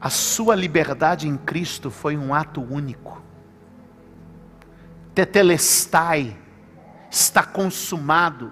A 0.00 0.08
sua 0.08 0.54
liberdade 0.54 1.28
em 1.28 1.36
Cristo 1.36 1.90
foi 1.90 2.16
um 2.16 2.32
ato 2.32 2.62
único. 2.62 3.22
Tetelestai, 5.14 6.36
está 7.10 7.42
consumado. 7.42 8.50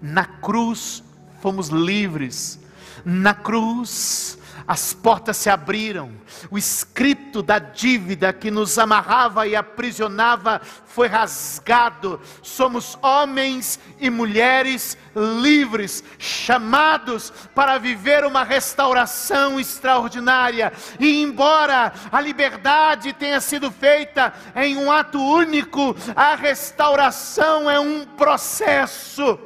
Na 0.00 0.24
cruz 0.24 1.02
fomos 1.40 1.68
livres. 1.68 2.60
Na 3.04 3.34
cruz 3.34 4.38
as 4.70 4.94
portas 4.94 5.36
se 5.36 5.50
abriram, 5.50 6.12
o 6.48 6.56
escrito 6.56 7.42
da 7.42 7.58
dívida 7.58 8.32
que 8.32 8.52
nos 8.52 8.78
amarrava 8.78 9.44
e 9.44 9.56
aprisionava 9.56 10.60
foi 10.86 11.08
rasgado. 11.08 12.20
Somos 12.40 12.96
homens 13.02 13.80
e 13.98 14.08
mulheres 14.08 14.96
livres, 15.42 16.04
chamados 16.20 17.32
para 17.52 17.78
viver 17.78 18.24
uma 18.24 18.44
restauração 18.44 19.58
extraordinária. 19.58 20.72
E 21.00 21.20
embora 21.20 21.92
a 22.12 22.20
liberdade 22.20 23.12
tenha 23.12 23.40
sido 23.40 23.72
feita 23.72 24.32
em 24.54 24.76
um 24.76 24.92
ato 24.92 25.20
único, 25.20 25.96
a 26.14 26.36
restauração 26.36 27.68
é 27.68 27.80
um 27.80 28.04
processo. 28.04 29.36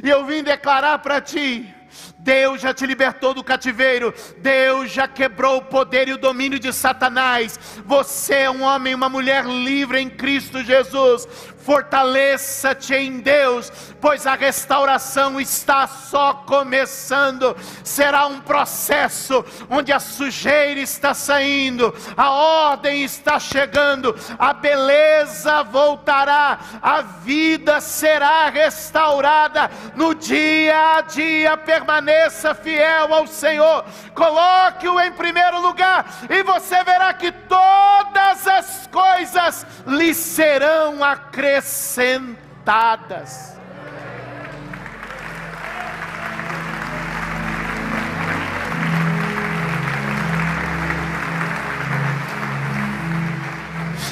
E 0.00 0.08
eu 0.08 0.24
vim 0.24 0.44
declarar 0.44 0.98
para 1.00 1.20
ti, 1.20 1.74
Deus 2.18 2.60
já 2.60 2.74
te 2.74 2.86
libertou 2.86 3.32
do 3.32 3.42
cativeiro, 3.42 4.14
Deus 4.38 4.90
já 4.90 5.08
quebrou 5.08 5.58
o 5.58 5.64
poder 5.64 6.08
e 6.08 6.12
o 6.12 6.18
domínio 6.18 6.58
de 6.58 6.72
Satanás. 6.72 7.58
Você 7.84 8.34
é 8.34 8.50
um 8.50 8.62
homem 8.62 8.92
e 8.92 8.94
uma 8.94 9.08
mulher 9.08 9.44
livre 9.44 10.00
em 10.00 10.08
Cristo 10.08 10.62
Jesus. 10.62 11.26
Fortaleça-te 11.58 12.94
em 12.94 13.20
Deus, 13.20 13.70
pois 14.00 14.26
a 14.26 14.34
restauração 14.34 15.40
está 15.40 15.86
só 15.86 16.34
começando. 16.34 17.56
Será 17.84 18.26
um 18.26 18.40
processo 18.40 19.44
onde 19.68 19.92
a 19.92 20.00
sujeira 20.00 20.80
está 20.80 21.12
saindo, 21.12 21.94
a 22.16 22.30
ordem 22.30 23.04
está 23.04 23.38
chegando, 23.38 24.16
a 24.38 24.52
beleza 24.52 25.62
voltará, 25.64 26.58
a 26.80 27.02
vida 27.02 27.80
será 27.80 28.48
restaurada 28.48 29.70
no 29.94 30.14
dia 30.14 30.96
a 30.96 31.00
dia. 31.02 31.56
Permaneça 31.56 32.54
fiel 32.54 33.12
ao 33.12 33.26
Senhor, 33.26 33.84
coloque-o 34.14 35.00
em 35.00 35.12
primeiro 35.12 35.60
lugar, 35.60 36.06
e 36.28 36.42
você 36.42 36.82
verá 36.82 37.12
que 37.12 37.30
todas 37.30 38.46
as 38.46 38.86
coisas 38.86 39.66
lhe 39.86 40.14
serão 40.14 41.04
acrescentadas 41.04 43.59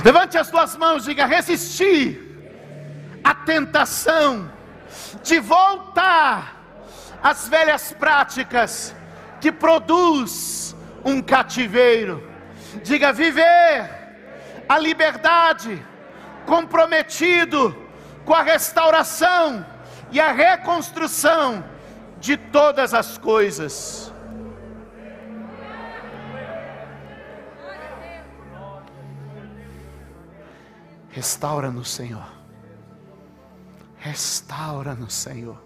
Levante 0.08 0.38
as 0.38 0.48
tuas 0.48 0.74
mãos 0.74 1.04
diga: 1.04 1.26
resistir 1.26 2.18
à 3.22 3.34
tentação 3.34 4.50
de 5.22 5.38
voltar 5.38 6.56
às 7.22 7.46
velhas 7.46 7.92
práticas 7.92 8.96
que 9.38 9.52
produz 9.52 10.74
um 11.04 11.20
cativeiro. 11.20 12.26
Diga: 12.82 13.12
viver 13.12 13.90
a 14.66 14.78
liberdade 14.78 15.86
comprometido 16.46 17.76
com 18.24 18.32
a 18.32 18.40
restauração 18.40 19.66
e 20.10 20.18
a 20.18 20.32
reconstrução 20.32 21.62
de 22.18 22.38
todas 22.38 22.94
as 22.94 23.18
coisas. 23.18 24.07
Restaura-nos, 31.18 31.90
Senhor. 31.90 32.30
Restaura-nos, 33.96 35.12
Senhor. 35.12 35.60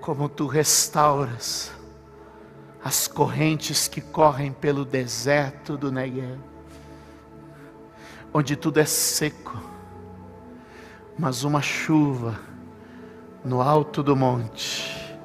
Como 0.00 0.28
tu 0.28 0.48
restauras 0.48 1.70
as 2.82 3.06
correntes 3.06 3.86
que 3.86 4.00
correm 4.00 4.52
pelo 4.52 4.84
deserto 4.84 5.76
do 5.76 5.92
Negev 5.92 6.40
onde 8.34 8.56
tudo 8.56 8.80
é 8.80 8.84
seco, 8.84 9.56
mas 11.16 11.44
uma 11.44 11.62
chuva 11.62 12.40
no 13.44 13.62
alto 13.62 14.02
do 14.02 14.16
monte 14.16 15.16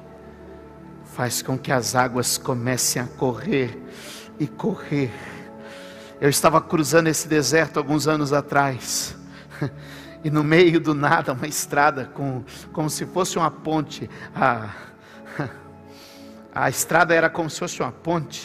faz 1.02 1.42
com 1.42 1.58
que 1.58 1.72
as 1.72 1.96
águas 1.96 2.38
comecem 2.38 3.02
a 3.02 3.08
correr 3.08 3.76
e 4.38 4.46
correr. 4.46 5.37
Eu 6.20 6.28
estava 6.28 6.60
cruzando 6.60 7.08
esse 7.08 7.28
deserto 7.28 7.78
alguns 7.78 8.06
anos 8.06 8.32
atrás. 8.32 9.16
E 10.24 10.30
no 10.30 10.42
meio 10.42 10.80
do 10.80 10.94
nada, 10.94 11.32
uma 11.32 11.46
estrada 11.46 12.06
com, 12.06 12.42
como 12.72 12.90
se 12.90 13.06
fosse 13.06 13.38
uma 13.38 13.52
ponte. 13.52 14.10
A, 14.34 14.74
a 16.52 16.68
estrada 16.68 17.14
era 17.14 17.30
como 17.30 17.48
se 17.48 17.60
fosse 17.60 17.80
uma 17.80 17.92
ponte. 17.92 18.44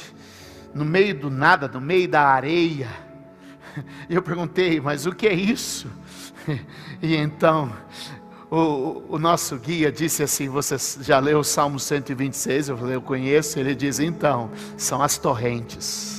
No 0.72 0.86
meio 0.86 1.16
do 1.16 1.32
nada, 1.32 1.68
no 1.68 1.82
meio 1.82 2.08
da 2.08 2.28
areia 2.28 2.88
E 4.10 4.16
eu 4.16 4.22
perguntei, 4.22 4.80
mas 4.80 5.06
o 5.06 5.14
que 5.14 5.28
é 5.28 5.34
isso? 5.34 5.88
E 7.02 7.16
então, 7.16 7.72
o, 8.50 9.04
o, 9.10 9.20
nosso 9.20 9.58
guia 9.58 9.92
disse 9.92 10.24
assim: 10.24 10.50
Você 10.50 10.76
já 11.02 11.20
leu 11.20 11.40
o 11.40 11.44
Salmo 11.44 11.80
126? 11.80 12.70
Eu 12.70 12.78
falei, 12.78 12.96
eu 12.96 13.02
conheço. 13.02 13.60
Ele 13.60 13.74
diz: 13.74 14.00
Então, 14.00 14.52
são 14.78 15.02
as 15.02 15.18
torrentes. 15.18 16.13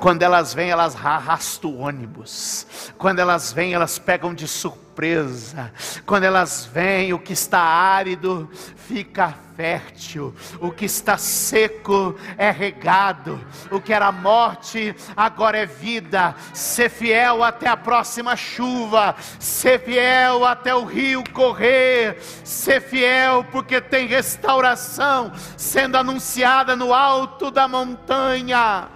Quando 0.00 0.22
elas 0.22 0.52
vêm, 0.52 0.70
elas 0.70 0.94
arrastam 0.94 1.70
o 1.70 1.78
ônibus. 1.80 2.66
Quando 2.98 3.18
elas 3.18 3.52
vêm, 3.52 3.74
elas 3.74 3.98
pegam 3.98 4.34
de 4.34 4.46
surpresa. 4.46 5.72
Quando 6.04 6.24
elas 6.24 6.66
vêm, 6.66 7.12
o 7.12 7.18
que 7.18 7.32
está 7.32 7.60
árido 7.60 8.48
fica 8.76 9.34
fértil, 9.56 10.34
o 10.60 10.70
que 10.70 10.84
está 10.84 11.16
seco 11.16 12.14
é 12.36 12.50
regado, 12.50 13.40
o 13.70 13.80
que 13.80 13.92
era 13.92 14.12
morte 14.12 14.94
agora 15.16 15.58
é 15.58 15.66
vida. 15.66 16.34
Ser 16.52 16.90
fiel 16.90 17.42
até 17.42 17.66
a 17.66 17.76
próxima 17.76 18.36
chuva, 18.36 19.16
ser 19.38 19.80
fiel 19.80 20.44
até 20.44 20.74
o 20.74 20.84
rio 20.84 21.24
correr, 21.32 22.18
ser 22.44 22.80
fiel 22.80 23.44
porque 23.50 23.80
tem 23.80 24.06
restauração 24.06 25.32
sendo 25.56 25.96
anunciada 25.96 26.76
no 26.76 26.92
alto 26.92 27.50
da 27.50 27.66
montanha. 27.66 28.95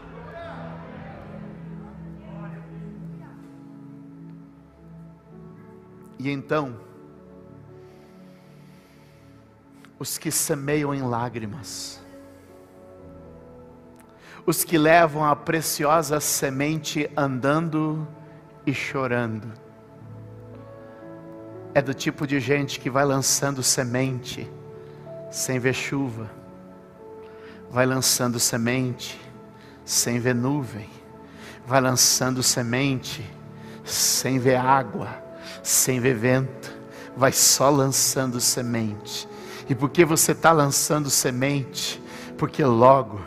E 6.22 6.30
então, 6.30 6.76
os 9.98 10.18
que 10.18 10.30
semeiam 10.30 10.94
em 10.94 11.00
lágrimas, 11.00 11.98
os 14.44 14.62
que 14.62 14.76
levam 14.76 15.24
a 15.24 15.34
preciosa 15.34 16.20
semente 16.20 17.10
andando 17.16 18.06
e 18.66 18.74
chorando, 18.74 19.50
é 21.72 21.80
do 21.80 21.94
tipo 21.94 22.26
de 22.26 22.38
gente 22.38 22.80
que 22.80 22.90
vai 22.90 23.06
lançando 23.06 23.62
semente 23.62 24.46
sem 25.30 25.58
ver 25.58 25.72
chuva, 25.72 26.30
vai 27.70 27.86
lançando 27.86 28.38
semente 28.38 29.18
sem 29.86 30.20
ver 30.20 30.34
nuvem, 30.34 30.90
vai 31.66 31.80
lançando 31.80 32.42
semente 32.42 33.24
sem 33.82 34.38
ver 34.38 34.56
água 34.56 35.29
sem 35.62 36.00
ver 36.00 36.14
vento, 36.14 36.72
vai 37.16 37.32
só 37.32 37.70
lançando 37.70 38.40
semente. 38.40 39.28
E 39.68 39.74
porque 39.74 40.04
você 40.04 40.32
está 40.32 40.52
lançando 40.52 41.08
semente? 41.10 42.02
Porque 42.36 42.64
logo 42.64 43.20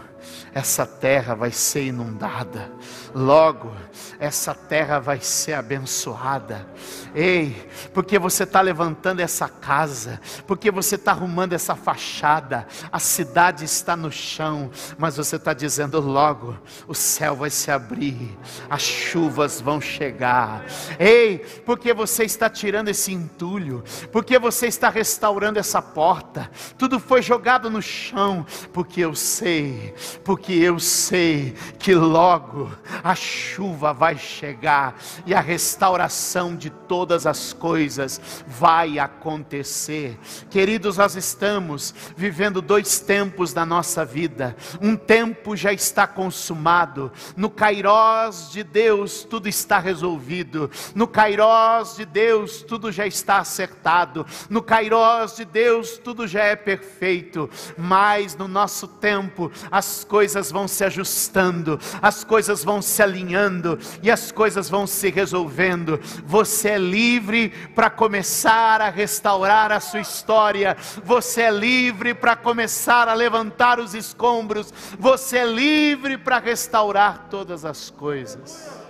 essa 0.54 0.86
terra 0.86 1.34
vai 1.34 1.52
ser 1.52 1.86
inundada, 1.86 2.72
logo 3.14 3.74
essa 4.20 4.54
terra 4.54 5.00
vai 5.00 5.20
ser 5.20 5.54
abençoada. 5.54 6.68
Ei, 7.14 7.70
porque 7.94 8.18
você 8.18 8.44
está 8.44 8.62
levantando 8.62 9.20
essa 9.20 9.48
casa, 9.48 10.20
porque 10.48 10.72
você 10.72 10.96
está 10.96 11.12
arrumando 11.12 11.54
essa 11.54 11.76
fachada, 11.76 12.68
a 12.92 13.00
cidade 13.00 13.66
está 13.66 13.96
no 13.96 14.12
chão, 14.12 14.72
mas 14.98 15.18
você 15.18 15.36
está 15.36 15.54
dizendo 15.54 16.00
logo: 16.00 16.58
o 16.88 16.96
céu 16.96 17.36
vai 17.36 17.50
se 17.50 17.70
abrir, 17.70 18.38
as 18.70 18.82
chuvas 18.82 19.62
vão 19.62 19.80
chegar. 19.80 20.66
Ei, 20.98 21.40
porque 21.66 21.94
você 21.94 22.24
está 22.24 22.50
tirando 22.50 22.88
esse 22.88 23.12
entulho, 23.14 23.84
porque 24.12 24.40
você 24.40 24.68
está 24.68 24.90
restaurando 24.90 25.60
essa 25.60 25.82
porta, 25.82 26.50
tudo 26.78 27.00
foi 27.00 27.22
jogado 27.22 27.70
no 27.70 27.82
chão, 27.82 28.46
porque 28.72 29.02
eu 29.02 29.14
sei, 29.14 29.94
porque 30.24 30.54
eu 30.54 30.80
sei 30.80 31.54
que 31.78 31.94
logo 31.94 32.72
a 33.04 33.14
chuva 33.16 33.92
vai 33.94 34.18
chegar 34.18 34.96
e 35.26 35.34
a 35.34 35.42
restauração 35.42 36.56
de 36.56 36.70
todas 36.70 37.28
as 37.28 37.52
coisas 37.52 38.22
vai 38.48 38.98
acontecer. 38.98 40.18
Queridos, 40.50 40.98
nós 40.98 41.16
estamos 41.16 41.94
vivendo 42.16 42.62
dois 42.62 43.00
tempos 43.00 43.52
da 43.52 43.66
nossa 43.66 44.06
vida. 44.06 44.56
Um 44.82 44.96
tempo 44.96 45.56
já 45.56 45.74
está 45.74 46.08
consumado, 46.08 47.12
no 47.36 47.50
Kairós 47.50 48.52
de 48.52 48.64
Deus 48.64 49.24
tudo 49.24 49.50
está 49.50 49.80
resolvido, 49.80 50.72
no 50.96 51.08
Kairós 51.08 51.98
de 51.98 52.06
Deus 52.06 52.62
tudo 52.62 52.92
já 52.92 53.06
está 53.06 53.40
acertado, 53.40 54.26
no 54.50 54.62
Kairós 54.62 55.36
de 55.36 55.46
Deus 55.46 55.98
tudo 55.98 56.28
já 56.28 56.44
é 56.44 56.56
perfeito, 56.56 57.50
mas 57.78 58.36
no 58.36 58.48
nosso 58.48 58.88
tempo 58.88 59.52
as 59.72 60.04
coisas 60.04 60.52
vão 60.52 60.68
se 60.68 60.84
ajustando, 60.84 61.80
as 62.02 62.24
coisas 62.24 62.64
vão 62.64 62.82
se 62.94 63.04
alinhando 63.04 63.78
e 64.02 64.12
as 64.12 64.32
coisas 64.32 64.70
vão 64.70 64.86
se 64.86 65.10
resolvendo. 65.10 66.00
Você 66.26 66.70
é 66.70 66.78
livre 66.78 67.50
para 67.76 67.90
começar 67.90 68.82
a 68.82 68.90
restaurar 68.90 69.72
a 69.72 69.80
sua 69.80 70.00
história, 70.00 70.78
você 71.04 71.42
é 71.44 71.52
livre 71.52 72.14
para 72.14 72.36
começar 72.36 73.08
a 73.08 73.14
levantar 73.14 73.80
os 73.80 73.94
escombros, 73.94 74.74
você 74.98 75.40
é 75.40 75.46
livre 75.46 76.18
para 76.18 76.40
restaurar 76.40 77.28
todas 77.30 77.66
as 77.66 77.90
coisas. 77.90 78.84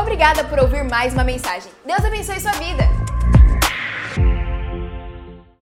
Obrigada 0.00 0.44
por 0.44 0.58
ouvir 0.58 0.84
mais 0.84 1.12
uma 1.12 1.24
mensagem. 1.24 1.70
Deus 1.84 2.04
abençoe 2.04 2.40
sua 2.40 2.52
vida. 2.52 2.84